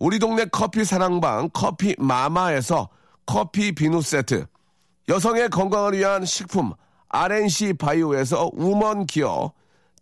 [0.00, 2.88] 우리 동네 커피 사랑방 커피 마마에서
[3.26, 4.46] 커피 비누 세트,
[5.08, 6.72] 여성의 건강을 위한 식품
[7.08, 9.52] RNC 바이오에서 우먼 기어,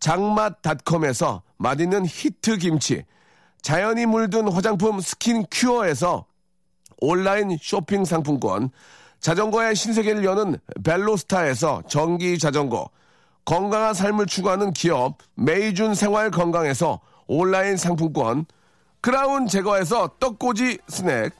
[0.01, 3.05] 장맛닷컴에서 맛있는 히트 김치,
[3.63, 6.27] 자연이 물든 화장품 스킨 큐어에서
[7.01, 8.71] 온라인 쇼핑 상품권,
[9.21, 12.89] 자전거의 신세계를 여는 벨로스타에서 전기 자전거,
[13.45, 18.47] 건강한 삶을 추구하는 기업 메이준 생활 건강에서 온라인 상품권,
[19.01, 21.33] 크라운 제거에서 떡꼬지 스낵,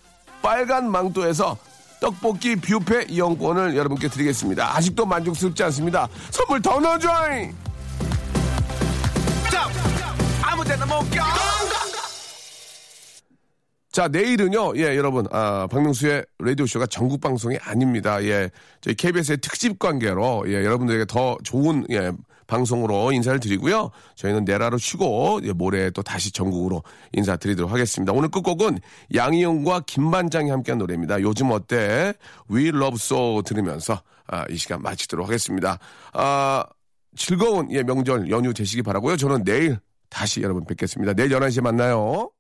[0.43, 1.57] 빨간 망토에서
[2.01, 4.77] 떡볶이 뷔페 이용권을 여러분께 드리겠습니다.
[4.77, 6.09] 아직도 만족스럽지 않습니다.
[6.31, 7.55] 선물 더 넣어줘잉!
[13.97, 18.23] 자, 내일은요, 예, 여러분, 아, 박명수의 라디오쇼가 전국 방송이 아닙니다.
[18.25, 18.51] 예,
[18.83, 22.13] 저희 KBS의 특집 관계로, 예, 여러분들에게 더 좋은, 예,
[22.47, 23.91] 방송으로 인사를 드리고요.
[24.15, 26.83] 저희는 내라로 쉬고, 예, 모레 또 다시 전국으로
[27.13, 28.13] 인사드리도록 하겠습니다.
[28.13, 28.79] 오늘 끝곡은
[29.15, 31.21] 양희영과 김반장이 함께한 노래입니다.
[31.23, 32.15] 요즘 어때?
[32.51, 35.79] We Love So 들으면서, 아, 이 시간 마치도록 하겠습니다.
[36.13, 36.65] 아,
[37.17, 39.79] 즐거운, 예, 명절 연휴 되시기 바라고요 저는 내일
[40.09, 41.15] 다시 여러분 뵙겠습니다.
[41.15, 42.31] 내일 11시에 만나요.